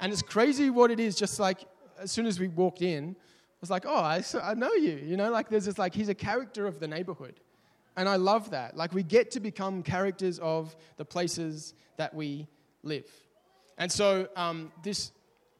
And 0.00 0.12
it's 0.12 0.22
crazy 0.22 0.70
what 0.70 0.90
it 0.90 0.98
is, 0.98 1.14
just 1.14 1.38
like 1.38 1.66
as 1.98 2.10
soon 2.10 2.26
as 2.26 2.40
we 2.40 2.48
walked 2.48 2.80
in, 2.80 3.14
was 3.60 3.70
like, 3.70 3.84
oh, 3.86 3.96
I, 3.96 4.22
I 4.42 4.54
know 4.54 4.72
you. 4.72 5.00
You 5.04 5.16
know, 5.16 5.30
like 5.30 5.48
there's 5.48 5.66
this, 5.66 5.78
like, 5.78 5.94
he's 5.94 6.08
a 6.08 6.14
character 6.14 6.66
of 6.66 6.80
the 6.80 6.88
neighborhood. 6.88 7.40
And 7.96 8.08
I 8.08 8.16
love 8.16 8.50
that. 8.50 8.76
Like, 8.76 8.94
we 8.94 9.02
get 9.02 9.32
to 9.32 9.40
become 9.40 9.82
characters 9.82 10.38
of 10.38 10.74
the 10.96 11.04
places 11.04 11.74
that 11.96 12.14
we 12.14 12.46
live. 12.82 13.06
And 13.76 13.90
so, 13.90 14.28
um, 14.36 14.72
this 14.82 15.12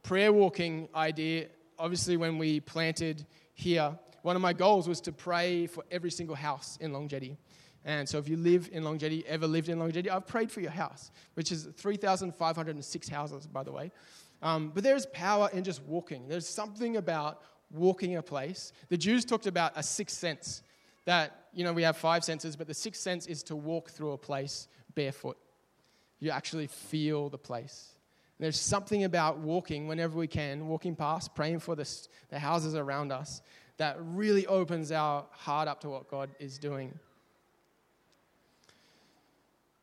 prayer 0.03 0.33
walking 0.33 0.89
idea, 0.95 1.49
obviously, 1.79 2.17
when 2.17 2.39
we 2.39 2.61
planted 2.61 3.27
here, 3.53 3.99
one 4.23 4.37
of 4.37 4.43
my 4.43 4.53
goals 4.53 4.89
was 4.89 5.01
to 5.03 5.13
pray 5.13 5.67
for 5.67 5.85
every 5.91 6.11
single 6.11 6.37
house 6.37 6.79
in 6.81 6.93
Long 6.93 7.09
Jetty. 7.09 7.37
And 7.85 8.09
so 8.09 8.19
if 8.19 8.29
you 8.29 8.37
live 8.37 8.69
in 8.73 8.85
Long 8.85 8.99
Jetty, 8.99 9.25
ever 9.27 9.47
lived 9.47 9.69
in 9.69 9.79
Long 9.79 9.91
Jetty, 9.91 10.11
I've 10.11 10.27
prayed 10.27 10.53
for 10.53 10.61
your 10.61 10.71
house, 10.71 11.11
which 11.35 11.51
is 11.51 11.69
3,506 11.77 13.09
houses, 13.09 13.47
by 13.47 13.63
the 13.63 13.73
way. 13.73 13.91
Um, 14.43 14.71
but 14.75 14.83
there's 14.83 15.07
power 15.07 15.51
in 15.53 15.65
just 15.65 15.83
walking. 15.85 16.29
There's 16.29 16.49
something 16.49 16.97
about 16.97 17.43
walking 17.71 18.17
a 18.17 18.23
place. 18.23 18.73
The 18.89 18.97
Jews 18.97 19.25
talked 19.25 19.47
about 19.47 19.73
a 19.77 19.83
sixth 19.83 20.17
sense, 20.17 20.63
that, 21.05 21.47
you 21.53 21.65
know, 21.65 21.73
we 21.73 21.83
have 21.83 21.97
five 21.97 22.25
senses, 22.25 22.57
but 22.57 22.67
the 22.67 22.75
sixth 22.75 23.01
sense 23.01 23.27
is 23.27 23.43
to 23.45 23.57
walk 23.57 23.91
through 23.91 24.13
a 24.13 24.19
place 24.19 24.69
barefoot. 24.95 25.37
You 26.19 26.31
actually 26.31 26.67
feel 26.67 27.29
the 27.29 27.39
place. 27.39 27.95
There's 28.39 28.59
something 28.59 29.05
about 29.05 29.39
walking 29.39 29.87
whenever 29.87 30.19
we 30.19 30.27
can, 30.27 30.67
walking 30.67 30.97
past, 30.97 31.35
praying 31.35 31.59
for 31.59 31.77
the, 31.77 31.89
the 32.31 32.39
houses 32.39 32.75
around 32.75 33.13
us, 33.13 33.43
that 33.77 33.97
really 34.01 34.47
opens 34.47 34.93
our 34.93 35.27
heart 35.31 35.69
up 35.69 35.81
to 35.83 35.91
what 35.91 36.11
God 36.11 36.31
is 36.39 36.59
doing. 36.59 36.99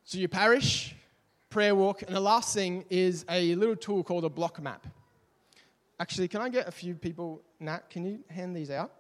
So, 0.06 0.18
your 0.18 0.30
parish, 0.30 0.96
prayer 1.50 1.76
walk, 1.76 2.02
and 2.02 2.16
the 2.16 2.20
last 2.20 2.54
thing 2.54 2.86
is 2.90 3.26
a 3.30 3.54
little 3.56 3.76
tool 3.76 4.04
called 4.04 4.26
a 4.26 4.30
block 4.30 4.62
map. 4.62 4.88
Actually, 6.00 6.28
can 6.28 6.42
I 6.42 6.50
get 6.50 6.68
a 6.68 6.72
few 6.72 6.94
people? 6.94 7.42
Nat, 7.60 7.90
can 7.90 8.06
you 8.06 8.20
hand 8.30 8.56
these 8.56 8.70
out? 8.70 8.92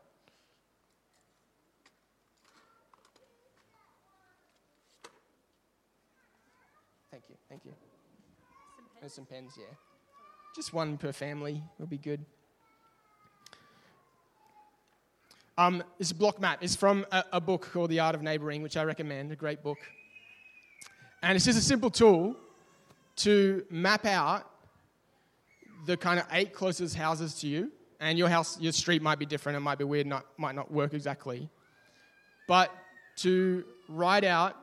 Thank 7.11 7.23
you, 7.29 7.35
thank 7.49 7.65
you. 7.65 7.73
There's 8.99 9.13
some 9.13 9.25
pens, 9.25 9.53
yeah. 9.57 9.65
Just 10.55 10.73
one 10.73 10.97
per 10.97 11.11
family 11.11 11.61
will 11.77 11.85
be 11.85 11.99
good. 11.99 12.25
Um, 15.59 15.83
this 15.99 16.11
block 16.11 16.39
map 16.39 16.63
is 16.63 16.75
from 16.75 17.05
a, 17.11 17.23
a 17.33 17.41
book 17.41 17.69
called 17.71 17.91
The 17.91 17.99
Art 17.99 18.15
of 18.15 18.23
Neighboring, 18.23 18.63
which 18.63 18.75
I 18.75 18.83
recommend, 18.83 19.31
a 19.31 19.35
great 19.35 19.61
book. 19.61 19.77
And 21.21 21.35
it's 21.35 21.45
just 21.45 21.59
a 21.59 21.63
simple 21.63 21.89
tool 21.89 22.35
to 23.17 23.65
map 23.69 24.05
out 24.05 24.49
the 25.87 25.97
kind 25.97 26.19
of 26.19 26.27
eight 26.31 26.53
closest 26.53 26.95
houses 26.95 27.33
to 27.39 27.47
you. 27.47 27.71
And 27.99 28.15
your 28.19 28.29
house, 28.29 28.61
your 28.61 28.73
street 28.73 29.01
might 29.01 29.17
be 29.17 29.25
different, 29.25 29.57
it 29.57 29.61
might 29.61 29.79
be 29.79 29.83
weird, 29.83 30.05
not, 30.05 30.23
might 30.37 30.53
not 30.53 30.71
work 30.71 30.93
exactly. 30.93 31.49
But 32.47 32.71
to 33.17 33.65
write 33.89 34.23
out 34.23 34.55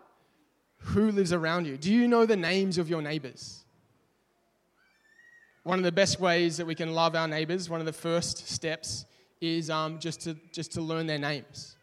who 0.79 1.11
lives 1.11 1.33
around 1.33 1.67
you. 1.67 1.77
Do 1.77 1.93
you 1.93 2.07
know 2.07 2.27
the 2.27 2.37
names 2.37 2.79
of 2.79 2.89
your 2.89 3.03
neighbors? 3.03 3.65
one 5.65 5.79
of 5.79 5.85
the 5.85 5.93
best 5.93 6.21
ways 6.21 6.59
that 6.59 6.67
we 6.67 6.75
can 6.75 6.93
love 6.93 7.17
our 7.17 7.27
neighbors, 7.27 7.69
one 7.69 7.81
of 7.81 7.87
the 7.87 7.93
first 7.93 8.49
steps, 8.49 9.07
is 9.41 9.71
um, 9.71 9.99
just 9.99 10.21
to 10.21 10.37
just 10.53 10.73
to 10.73 10.81
learn 10.81 11.07
their 11.07 11.19
names, 11.19 11.77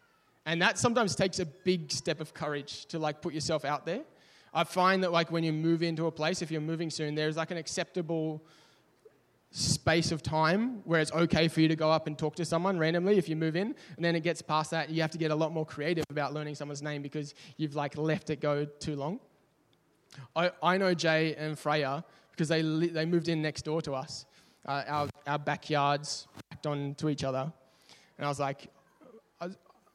and 0.46 0.62
that 0.62 0.78
sometimes 0.78 1.14
takes 1.14 1.40
a 1.40 1.46
big 1.46 1.92
step 1.92 2.20
of 2.20 2.32
courage 2.32 2.86
to 2.86 2.98
like 2.98 3.20
put 3.20 3.34
yourself 3.34 3.64
out 3.64 3.84
there. 3.84 4.00
I 4.54 4.64
find 4.64 5.02
that 5.02 5.12
like 5.12 5.30
when 5.30 5.44
you 5.44 5.52
move 5.52 5.82
into 5.82 6.06
a 6.06 6.10
place, 6.10 6.42
if 6.42 6.50
you're 6.50 6.60
moving 6.60 6.90
soon, 6.90 7.14
there's 7.14 7.36
like 7.36 7.50
an 7.50 7.56
acceptable 7.56 8.42
space 9.54 10.12
of 10.12 10.22
time 10.22 10.80
where 10.84 10.98
it's 10.98 11.12
okay 11.12 11.46
for 11.46 11.60
you 11.60 11.68
to 11.68 11.76
go 11.76 11.90
up 11.90 12.06
and 12.06 12.18
talk 12.18 12.34
to 12.34 12.44
someone 12.44 12.78
randomly 12.78 13.18
if 13.18 13.28
you 13.28 13.36
move 13.36 13.54
in 13.54 13.74
and 13.96 14.04
then 14.04 14.16
it 14.16 14.22
gets 14.22 14.40
past 14.40 14.70
that 14.70 14.88
you 14.88 15.02
have 15.02 15.10
to 15.10 15.18
get 15.18 15.30
a 15.30 15.34
lot 15.34 15.52
more 15.52 15.66
creative 15.66 16.06
about 16.08 16.32
learning 16.32 16.54
someone's 16.54 16.80
name 16.80 17.02
because 17.02 17.34
you've 17.58 17.74
like 17.74 17.96
left 17.98 18.30
it 18.30 18.40
go 18.40 18.64
too 18.64 18.96
long. 18.96 19.20
I, 20.34 20.50
I 20.62 20.78
know 20.78 20.94
jay 20.94 21.34
and 21.34 21.58
freya 21.58 22.02
because 22.30 22.48
they, 22.48 22.62
they 22.62 23.04
moved 23.04 23.28
in 23.28 23.42
next 23.42 23.62
door 23.62 23.82
to 23.82 23.92
us. 23.92 24.24
Uh, 24.64 24.84
our, 24.86 25.08
our 25.26 25.38
backyards 25.38 26.28
backed 26.48 26.66
on 26.66 26.94
to 26.94 27.10
each 27.10 27.24
other. 27.24 27.52
And 28.16 28.24
i 28.24 28.28
was 28.28 28.40
like 28.40 28.68
I, 29.38 29.48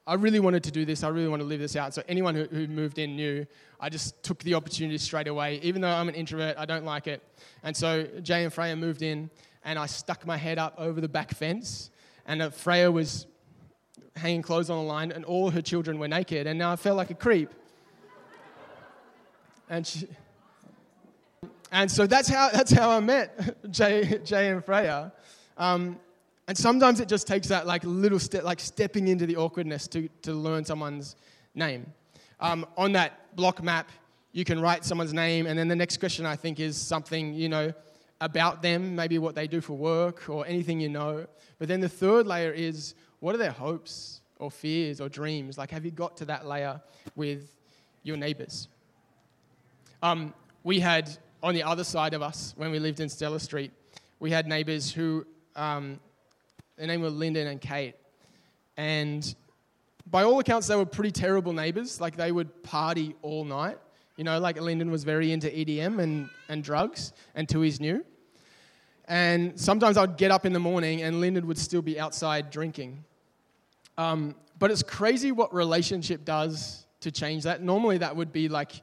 I 0.05 0.13
really 0.13 0.39
wanted 0.39 0.63
to 0.65 0.71
do 0.71 0.85
this. 0.85 1.03
I 1.03 1.09
really 1.09 1.29
want 1.29 1.41
to 1.41 1.47
live 1.47 1.59
this 1.59 1.75
out. 1.75 1.95
So 1.95 2.03
anyone 2.07 2.35
who, 2.35 2.43
who 2.43 2.67
moved 2.67 2.99
in 2.99 3.15
knew 3.15 3.47
i 3.79 3.89
just 3.89 4.21
took 4.23 4.39
the 4.43 4.53
opportunity 4.53 4.97
straight 4.97 5.27
away 5.27 5.59
even 5.63 5.81
though 5.81 5.89
i'm 5.89 6.09
an 6.09 6.15
introvert 6.15 6.55
i 6.57 6.65
don't 6.65 6.85
like 6.85 7.07
it 7.07 7.21
and 7.63 7.75
so 7.75 8.03
jay 8.21 8.43
and 8.43 8.53
freya 8.53 8.75
moved 8.75 9.01
in 9.01 9.29
and 9.67 9.77
I 9.77 9.85
stuck 9.85 10.25
my 10.25 10.37
head 10.37 10.57
up 10.57 10.75
over 10.77 11.01
the 11.01 11.09
back 11.09 11.35
fence, 11.35 11.91
and 12.25 12.41
uh, 12.41 12.49
Freya 12.49 12.89
was 12.89 13.27
hanging 14.15 14.41
clothes 14.41 14.69
on 14.69 14.77
the 14.77 14.89
line, 14.89 15.11
and 15.11 15.25
all 15.25 15.51
her 15.51 15.61
children 15.61 15.99
were 15.99 16.07
naked, 16.07 16.47
and 16.47 16.57
now 16.57 16.71
I 16.71 16.77
felt 16.77 16.95
like 16.95 17.09
a 17.09 17.13
creep. 17.13 17.49
and 19.69 19.85
she, 19.85 20.07
and 21.69 21.91
so 21.91 22.07
that's 22.07 22.29
how 22.29 22.49
that's 22.49 22.71
how 22.71 22.89
I 22.89 23.01
met 23.01 23.61
Jay, 23.71 24.19
Jay 24.23 24.49
and 24.49 24.63
Freya. 24.63 25.11
Um, 25.57 25.99
and 26.47 26.57
sometimes 26.57 27.01
it 27.01 27.09
just 27.09 27.27
takes 27.27 27.49
that 27.49 27.67
like 27.67 27.83
little 27.83 28.19
step, 28.19 28.45
like 28.45 28.61
stepping 28.61 29.09
into 29.09 29.25
the 29.25 29.35
awkwardness 29.35 29.85
to, 29.89 30.07
to 30.21 30.31
learn 30.31 30.63
someone's 30.63 31.17
name. 31.55 31.91
Um, 32.39 32.65
on 32.77 32.93
that 32.93 33.19
block 33.37 33.63
map, 33.63 33.89
you 34.33 34.43
can 34.43 34.59
write 34.59 34.83
someone's 34.83 35.13
name, 35.13 35.45
and 35.45 35.57
then 35.57 35.67
the 35.69 35.75
next 35.75 35.97
question 35.97 36.25
I 36.25 36.35
think 36.35 36.59
is 36.59 36.75
something 36.75 37.33
you 37.33 37.47
know 37.47 37.71
about 38.19 38.61
them, 38.63 38.95
maybe 38.95 39.19
what 39.19 39.35
they 39.35 39.47
do 39.47 39.61
for 39.61 39.77
work 39.77 40.27
or 40.27 40.45
anything 40.45 40.81
you 40.81 40.89
know. 40.89 41.25
But 41.59 41.67
then 41.67 41.79
the 41.79 41.87
third 41.87 42.27
layer 42.27 42.51
is 42.51 42.95
what 43.19 43.35
are 43.35 43.37
their 43.37 43.51
hopes 43.51 44.21
or 44.39 44.49
fears 44.51 44.99
or 44.99 45.07
dreams? 45.07 45.57
Like, 45.57 45.71
have 45.71 45.85
you 45.85 45.91
got 45.91 46.17
to 46.17 46.25
that 46.25 46.47
layer 46.47 46.81
with 47.15 47.51
your 48.03 48.17
neighbors? 48.17 48.67
Um, 50.01 50.33
we 50.63 50.79
had 50.79 51.15
on 51.43 51.53
the 51.53 51.63
other 51.63 51.83
side 51.83 52.15
of 52.15 52.23
us 52.23 52.55
when 52.57 52.71
we 52.71 52.79
lived 52.79 52.99
in 52.99 53.09
Stella 53.09 53.39
Street, 53.39 53.71
we 54.19 54.31
had 54.31 54.47
neighbors 54.47 54.91
who, 54.91 55.25
um, 55.55 55.99
their 56.75 56.87
name 56.87 57.01
were 57.01 57.09
Lyndon 57.09 57.47
and 57.47 57.61
Kate. 57.61 57.95
And 58.77 59.35
by 60.09 60.23
all 60.23 60.39
accounts, 60.39 60.67
they 60.67 60.75
were 60.75 60.85
pretty 60.85 61.11
terrible 61.11 61.53
neighbors. 61.53 61.99
Like, 61.99 62.15
they 62.15 62.31
would 62.31 62.63
party 62.63 63.15
all 63.21 63.43
night. 63.43 63.77
You 64.15 64.23
know, 64.23 64.39
like 64.39 64.59
Lyndon 64.59 64.89
was 64.89 65.03
very 65.03 65.31
into 65.31 65.47
EDM 65.47 65.99
and, 65.99 66.29
and 66.49 66.63
drugs 66.63 67.13
until 67.35 67.61
he's 67.61 67.79
new. 67.79 68.03
And 69.07 69.59
sometimes 69.59 69.95
I'd 69.95 70.17
get 70.17 70.31
up 70.31 70.45
in 70.45 70.53
the 70.53 70.59
morning 70.59 71.03
and 71.03 71.21
Lyndon 71.21 71.47
would 71.47 71.57
still 71.57 71.81
be 71.83 71.99
outside 71.99 72.49
drinking. 72.49 73.03
Um, 73.97 74.35
but 74.59 74.71
it's 74.71 74.83
crazy 74.83 75.31
what 75.31 75.53
relationship 75.53 76.25
does 76.25 76.87
to 77.01 77.11
change 77.11 77.43
that. 77.43 77.61
Normally, 77.61 77.99
that 77.99 78.15
would 78.15 78.33
be 78.33 78.49
like 78.49 78.81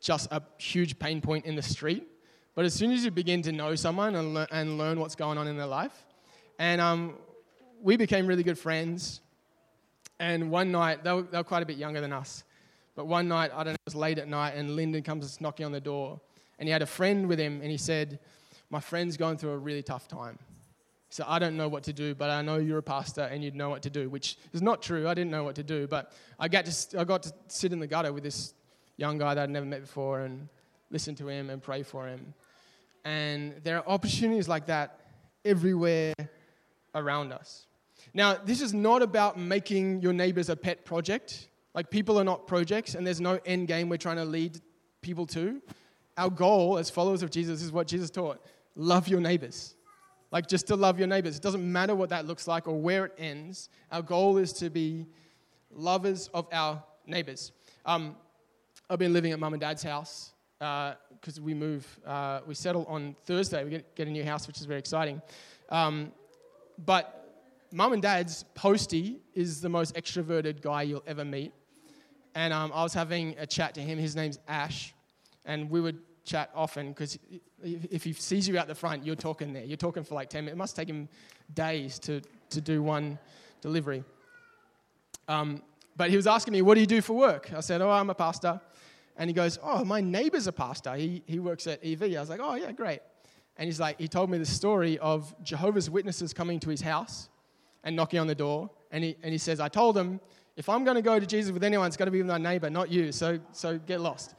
just 0.00 0.32
a 0.32 0.42
huge 0.58 0.98
pain 0.98 1.20
point 1.20 1.44
in 1.44 1.56
the 1.56 1.62
street. 1.62 2.06
But 2.54 2.64
as 2.64 2.72
soon 2.74 2.90
as 2.92 3.04
you 3.04 3.10
begin 3.10 3.42
to 3.42 3.52
know 3.52 3.74
someone 3.74 4.14
and, 4.16 4.46
and 4.50 4.78
learn 4.78 4.98
what's 4.98 5.14
going 5.14 5.38
on 5.38 5.46
in 5.46 5.56
their 5.56 5.66
life, 5.66 6.06
and 6.58 6.80
um, 6.80 7.14
we 7.82 7.96
became 7.96 8.26
really 8.26 8.42
good 8.42 8.58
friends. 8.58 9.20
And 10.24 10.50
one 10.50 10.72
night, 10.72 11.04
they 11.04 11.12
were, 11.12 11.20
they 11.20 11.36
were 11.36 11.44
quite 11.44 11.62
a 11.62 11.66
bit 11.66 11.76
younger 11.76 12.00
than 12.00 12.10
us. 12.10 12.44
But 12.96 13.06
one 13.06 13.28
night, 13.28 13.50
I 13.52 13.62
don't 13.62 13.74
know, 13.74 13.74
it 13.74 13.80
was 13.84 13.94
late 13.94 14.18
at 14.18 14.26
night, 14.26 14.54
and 14.56 14.74
Lyndon 14.74 15.02
comes 15.02 15.38
knocking 15.38 15.66
on 15.66 15.72
the 15.72 15.82
door. 15.82 16.18
And 16.58 16.66
he 16.66 16.72
had 16.72 16.80
a 16.80 16.86
friend 16.86 17.28
with 17.28 17.38
him, 17.38 17.60
and 17.60 17.70
he 17.70 17.76
said, 17.76 18.18
My 18.70 18.80
friend's 18.80 19.18
going 19.18 19.36
through 19.36 19.50
a 19.50 19.58
really 19.58 19.82
tough 19.82 20.08
time. 20.08 20.38
So 21.10 21.26
I 21.28 21.38
don't 21.38 21.58
know 21.58 21.68
what 21.68 21.82
to 21.84 21.92
do, 21.92 22.14
but 22.14 22.30
I 22.30 22.40
know 22.40 22.56
you're 22.56 22.78
a 22.78 22.82
pastor 22.82 23.20
and 23.20 23.44
you'd 23.44 23.54
know 23.54 23.68
what 23.68 23.82
to 23.82 23.90
do, 23.90 24.08
which 24.08 24.38
is 24.54 24.62
not 24.62 24.80
true. 24.80 25.06
I 25.06 25.12
didn't 25.12 25.30
know 25.30 25.44
what 25.44 25.56
to 25.56 25.62
do, 25.62 25.86
but 25.86 26.12
I 26.40 26.48
got 26.48 26.64
to, 26.64 27.00
I 27.00 27.04
got 27.04 27.22
to 27.24 27.32
sit 27.48 27.74
in 27.74 27.78
the 27.78 27.86
gutter 27.86 28.10
with 28.10 28.24
this 28.24 28.54
young 28.96 29.18
guy 29.18 29.34
that 29.34 29.42
I'd 29.42 29.50
never 29.50 29.66
met 29.66 29.82
before 29.82 30.22
and 30.22 30.48
listen 30.90 31.14
to 31.16 31.28
him 31.28 31.50
and 31.50 31.62
pray 31.62 31.82
for 31.82 32.08
him. 32.08 32.32
And 33.04 33.60
there 33.62 33.76
are 33.76 33.86
opportunities 33.86 34.48
like 34.48 34.66
that 34.66 35.00
everywhere 35.44 36.14
around 36.94 37.32
us. 37.32 37.66
Now, 38.12 38.34
this 38.34 38.60
is 38.60 38.74
not 38.74 39.02
about 39.02 39.38
making 39.38 40.02
your 40.02 40.12
neighbors 40.12 40.48
a 40.48 40.56
pet 40.56 40.84
project. 40.84 41.48
Like, 41.74 41.90
people 41.90 42.18
are 42.18 42.24
not 42.24 42.46
projects, 42.46 42.94
and 42.94 43.06
there's 43.06 43.20
no 43.20 43.40
end 43.46 43.68
game 43.68 43.88
we're 43.88 43.96
trying 43.96 44.16
to 44.16 44.24
lead 44.24 44.60
people 45.00 45.26
to. 45.28 45.60
Our 46.16 46.30
goal 46.30 46.78
as 46.78 46.90
followers 46.90 47.22
of 47.22 47.30
Jesus 47.30 47.62
is 47.62 47.72
what 47.72 47.86
Jesus 47.86 48.10
taught 48.10 48.44
love 48.76 49.08
your 49.08 49.20
neighbors. 49.20 49.74
Like, 50.30 50.48
just 50.48 50.66
to 50.66 50.76
love 50.76 50.98
your 50.98 51.06
neighbors. 51.06 51.36
It 51.36 51.42
doesn't 51.42 51.70
matter 51.70 51.94
what 51.94 52.08
that 52.10 52.26
looks 52.26 52.48
like 52.48 52.66
or 52.66 52.80
where 52.80 53.06
it 53.06 53.12
ends. 53.18 53.68
Our 53.92 54.02
goal 54.02 54.38
is 54.38 54.52
to 54.54 54.68
be 54.68 55.06
lovers 55.70 56.28
of 56.34 56.48
our 56.52 56.82
neighbors. 57.06 57.52
Um, 57.86 58.16
I've 58.90 58.98
been 58.98 59.12
living 59.12 59.32
at 59.32 59.38
mum 59.38 59.54
and 59.54 59.60
dad's 59.60 59.82
house 59.82 60.32
because 60.58 61.38
uh, 61.38 61.42
we 61.42 61.54
move, 61.54 61.86
uh, 62.06 62.40
we 62.46 62.54
settle 62.54 62.84
on 62.86 63.14
Thursday. 63.26 63.64
We 63.64 63.70
get, 63.70 63.94
get, 63.94 64.08
a 64.08 64.10
new 64.10 64.24
house, 64.24 64.46
which 64.46 64.58
is 64.58 64.66
very 64.66 64.78
exciting. 64.78 65.22
Um, 65.68 66.12
but 66.84 67.23
mum 67.74 67.92
and 67.92 68.02
dad's 68.02 68.44
Posty 68.54 69.20
is 69.34 69.60
the 69.60 69.68
most 69.68 69.94
extroverted 69.94 70.62
guy 70.62 70.82
you'll 70.82 71.04
ever 71.06 71.24
meet 71.24 71.52
and 72.34 72.52
um, 72.52 72.72
I 72.74 72.82
was 72.82 72.94
having 72.94 73.36
a 73.38 73.46
chat 73.46 73.74
to 73.74 73.80
him. 73.80 73.98
His 73.98 74.16
name's 74.16 74.38
Ash, 74.48 74.92
and 75.44 75.70
we 75.70 75.80
would 75.80 75.98
chat 76.24 76.50
often 76.54 76.88
because 76.88 77.18
if 77.62 78.02
he 78.02 78.12
sees 78.12 78.48
you 78.48 78.58
out 78.58 78.66
the 78.66 78.74
front, 78.74 79.04
you're 79.04 79.14
talking 79.14 79.52
there. 79.52 79.64
You're 79.64 79.76
talking 79.76 80.02
for 80.02 80.14
like 80.14 80.30
10 80.30 80.44
minutes. 80.44 80.54
It 80.54 80.58
must 80.58 80.76
take 80.76 80.88
him 80.88 81.08
days 81.52 81.98
to, 82.00 82.20
to 82.50 82.60
do 82.60 82.82
one 82.82 83.18
delivery. 83.60 84.02
Um, 85.28 85.62
but 85.96 86.10
he 86.10 86.16
was 86.16 86.26
asking 86.26 86.52
me, 86.52 86.62
What 86.62 86.74
do 86.74 86.80
you 86.80 86.86
do 86.86 87.00
for 87.00 87.12
work? 87.14 87.52
I 87.54 87.60
said, 87.60 87.80
Oh, 87.80 87.90
I'm 87.90 88.10
a 88.10 88.14
pastor. 88.14 88.60
And 89.16 89.30
he 89.30 89.34
goes, 89.34 89.58
Oh, 89.62 89.84
my 89.84 90.00
neighbor's 90.00 90.46
a 90.46 90.52
pastor. 90.52 90.94
He, 90.94 91.22
he 91.26 91.38
works 91.38 91.66
at 91.66 91.84
EV. 91.84 92.02
I 92.02 92.20
was 92.20 92.28
like, 92.28 92.40
Oh, 92.42 92.54
yeah, 92.54 92.72
great. 92.72 93.00
And 93.56 93.66
he's 93.66 93.78
like, 93.78 94.00
He 94.00 94.08
told 94.08 94.28
me 94.28 94.38
the 94.38 94.46
story 94.46 94.98
of 94.98 95.34
Jehovah's 95.42 95.88
Witnesses 95.88 96.34
coming 96.34 96.58
to 96.60 96.70
his 96.70 96.80
house 96.80 97.28
and 97.84 97.94
knocking 97.94 98.18
on 98.18 98.26
the 98.26 98.34
door. 98.34 98.70
And 98.90 99.04
he, 99.04 99.16
and 99.22 99.30
he 99.30 99.38
says, 99.38 99.60
I 99.60 99.68
told 99.68 99.94
them 99.94 100.20
if 100.56 100.68
I'm 100.68 100.84
going 100.84 100.96
to 100.96 101.02
go 101.02 101.18
to 101.18 101.26
Jesus 101.26 101.52
with 101.52 101.64
anyone, 101.64 101.86
it's 101.86 101.96
got 101.96 102.04
to 102.06 102.10
be 102.10 102.18
with 102.18 102.28
my 102.28 102.38
neighbor, 102.38 102.70
not 102.70 102.90
you. 102.90 103.12
So, 103.12 103.38
so 103.52 103.78
get 103.78 104.00
lost. 104.00 104.34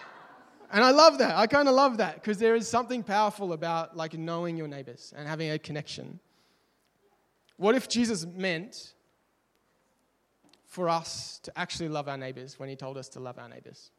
and 0.72 0.82
I 0.82 0.90
love 0.90 1.18
that. 1.18 1.36
I 1.36 1.46
kind 1.46 1.68
of 1.68 1.74
love 1.74 1.98
that 1.98 2.14
because 2.14 2.38
there 2.38 2.54
is 2.54 2.68
something 2.68 3.02
powerful 3.02 3.52
about 3.52 3.96
like 3.96 4.14
knowing 4.14 4.56
your 4.56 4.68
neighbors 4.68 5.12
and 5.16 5.28
having 5.28 5.50
a 5.50 5.58
connection. 5.58 6.20
What 7.56 7.74
if 7.74 7.88
Jesus 7.88 8.26
meant 8.26 8.94
for 10.66 10.88
us 10.88 11.40
to 11.42 11.58
actually 11.58 11.88
love 11.88 12.08
our 12.08 12.16
neighbors 12.16 12.58
when 12.58 12.68
he 12.68 12.76
told 12.76 12.96
us 12.96 13.08
to 13.10 13.20
love 13.20 13.38
our 13.38 13.48
neighbors? 13.48 13.90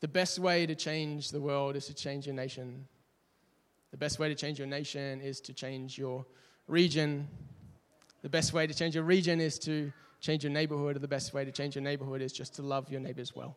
The 0.00 0.08
best 0.08 0.38
way 0.38 0.66
to 0.66 0.74
change 0.74 1.30
the 1.30 1.40
world 1.40 1.76
is 1.76 1.86
to 1.86 1.94
change 1.94 2.26
your 2.26 2.34
nation. 2.34 2.86
The 3.90 3.96
best 3.96 4.18
way 4.18 4.28
to 4.28 4.34
change 4.34 4.58
your 4.58 4.68
nation 4.68 5.20
is 5.20 5.40
to 5.42 5.52
change 5.52 5.98
your 5.98 6.26
region 6.66 7.28
the 8.22 8.28
best 8.28 8.52
way 8.52 8.66
to 8.66 8.74
change 8.74 8.94
your 8.94 9.04
region 9.04 9.40
is 9.40 9.58
to 9.60 9.92
change 10.20 10.44
your 10.44 10.52
neighborhood, 10.52 10.96
or 10.96 10.98
the 10.98 11.08
best 11.08 11.32
way 11.32 11.44
to 11.44 11.52
change 11.52 11.74
your 11.74 11.82
neighborhood 11.82 12.20
is 12.20 12.32
just 12.32 12.54
to 12.56 12.62
love 12.62 12.90
your 12.90 13.00
neighbors 13.00 13.34
well. 13.34 13.56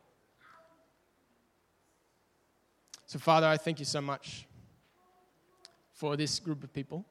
So, 3.06 3.18
Father, 3.18 3.46
I 3.46 3.58
thank 3.58 3.78
you 3.78 3.84
so 3.84 4.00
much 4.00 4.46
for 5.92 6.16
this 6.16 6.40
group 6.40 6.64
of 6.64 6.72
people. 6.72 7.04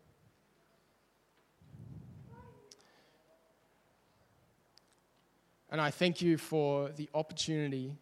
And 5.69 5.79
I 5.79 5.91
thank 5.91 6.21
you 6.21 6.38
for 6.38 6.89
the 6.89 7.09
opportunity 7.13 7.95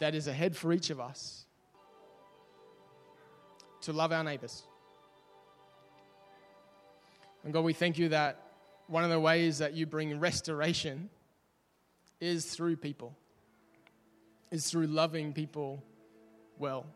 that 0.00 0.14
is 0.14 0.26
ahead 0.26 0.56
for 0.56 0.72
each 0.72 0.90
of 0.90 1.00
us 1.00 1.46
to 3.84 3.92
love 3.92 4.12
our 4.12 4.24
neighbors. 4.24 4.62
And 7.44 7.52
God, 7.52 7.64
we 7.64 7.72
thank 7.72 7.98
you 7.98 8.08
that 8.10 8.40
one 8.86 9.04
of 9.04 9.10
the 9.10 9.20
ways 9.20 9.58
that 9.58 9.74
you 9.74 9.86
bring 9.86 10.18
restoration 10.18 11.10
is 12.20 12.46
through 12.46 12.76
people, 12.76 13.14
is 14.50 14.70
through 14.70 14.86
loving 14.86 15.32
people 15.32 15.82
well. 16.58 16.86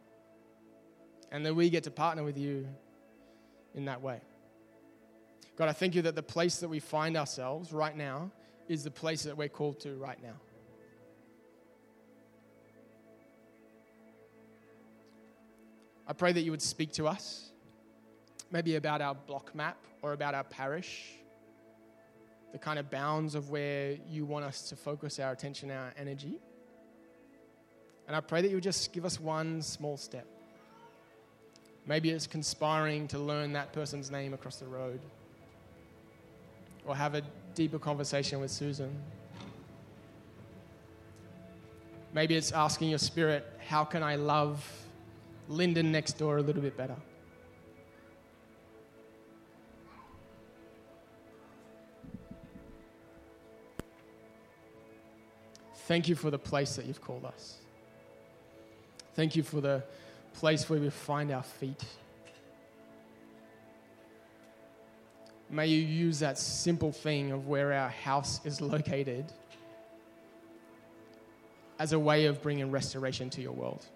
And 1.31 1.45
that 1.45 1.55
we 1.55 1.69
get 1.69 1.85
to 1.85 1.91
partner 1.91 2.25
with 2.25 2.39
you 2.39 2.67
in 3.75 3.85
that 3.85 4.01
way. 4.01 4.21
God, 5.57 5.69
I 5.69 5.73
thank 5.73 5.95
you 5.95 6.03
that 6.03 6.15
the 6.15 6.23
place 6.23 6.61
that 6.61 6.69
we 6.69 6.81
find 6.81 7.17
ourselves 7.17 7.73
right 7.73 7.97
now 7.97 8.31
is 8.69 8.85
the 8.85 8.91
place 8.91 9.25
that 9.25 9.37
we're 9.37 9.49
called 9.49 9.81
to 9.81 9.95
right 9.97 10.23
now. 10.23 10.37
I 16.09 16.15
pray 16.15 16.33
that 16.33 16.41
you 16.41 16.51
would 16.51 16.63
speak 16.63 16.93
to 16.93 17.07
us, 17.07 17.51
maybe 18.51 18.77
about 18.77 19.03
our 19.03 19.15
block 19.15 19.55
map 19.55 19.77
or 20.01 20.15
about 20.15 20.35
our 20.35 20.45
parish, 20.45 21.13
the 22.51 22.59
kind 22.59 22.79
of 22.79 22.91
bounds 22.91 23.35
of 23.35 23.51
where 23.51 23.99
you 24.09 24.25
want 24.25 24.47
us 24.47 24.71
to 24.71 24.77
focus 24.77 25.19
our 25.19 25.33
attention, 25.33 25.71
our 25.71 25.93
energy. 25.99 26.41
And 28.07 28.17
I 28.17 28.21
pray 28.21 28.41
that 28.41 28.49
you 28.49 28.57
would 28.57 28.65
just 28.65 28.91
give 28.95 29.05
us 29.05 29.21
one 29.21 29.61
small 29.61 29.99
step. 29.99 30.27
Maybe 31.87 32.09
it's 32.09 32.27
conspiring 32.27 33.07
to 33.09 33.19
learn 33.19 33.53
that 33.53 33.75
person's 33.75 34.11
name 34.11 34.33
across 34.33 34.57
the 34.57 34.67
road, 34.67 35.01
or 36.87 36.97
have 36.97 37.15
a 37.15 37.23
deeper 37.55 37.79
conversation 37.79 38.41
with 38.41 38.51
Susan. 38.51 38.99
Maybe 42.15 42.35
it's 42.35 42.53
asking 42.53 42.89
your 42.89 42.99
spirit, 42.99 43.47
how 43.67 43.85
can 43.85 44.03
I 44.03 44.17
love 44.17 44.67
Lyndon 45.49 45.91
next 45.91 46.19
door 46.19 46.37
a 46.37 46.43
little 46.43 46.63
bit 46.63 46.77
better? 46.77 46.97
Thank 55.89 56.07
you 56.07 56.15
for 56.15 56.31
the 56.31 56.39
place 56.39 56.77
that 56.77 56.85
you've 56.85 57.01
called 57.01 57.25
us. 57.25 57.57
Thank 59.15 59.35
you 59.35 59.43
for 59.43 59.63
the 59.63 59.83
place 60.35 60.69
where 60.69 60.79
we 60.79 60.91
find 60.91 61.33
our 61.33 61.43
feet. 61.43 61.83
May 65.49 65.69
you 65.69 65.81
use 65.81 66.19
that 66.19 66.39
simple 66.39 66.93
thing 66.93 67.33
of 67.33 67.49
where 67.49 67.73
our 67.73 67.89
house 67.89 68.45
is 68.45 68.61
located 68.75 69.33
as 71.79 71.95
a 71.95 71.99
way 71.99 72.27
of 72.27 72.43
bringing 72.43 72.71
restoration 72.71 73.31
to 73.31 73.41
your 73.41 73.53
world. 73.53 73.87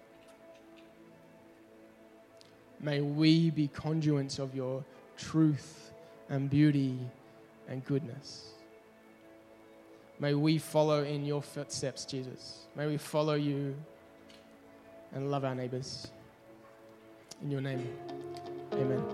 May 2.83 2.99
we 2.99 3.49
be 3.49 3.69
conduits 3.69 4.39
of 4.39 4.53
your 4.53 4.83
truth 5.17 5.93
and 6.29 6.49
beauty 6.49 6.99
and 7.69 7.83
goodness. 7.85 8.49
May 10.19 10.33
we 10.33 10.57
follow 10.57 11.03
in 11.03 11.25
your 11.25 11.41
footsteps, 11.41 12.03
Jesus. 12.05 12.67
May 12.75 12.87
we 12.87 12.97
follow 12.97 13.35
you 13.35 13.73
and 15.13 15.31
love 15.31 15.45
our 15.45 15.55
neighbors. 15.55 16.11
In 17.41 17.51
your 17.51 17.61
name, 17.61 17.87
amen. 18.73 19.12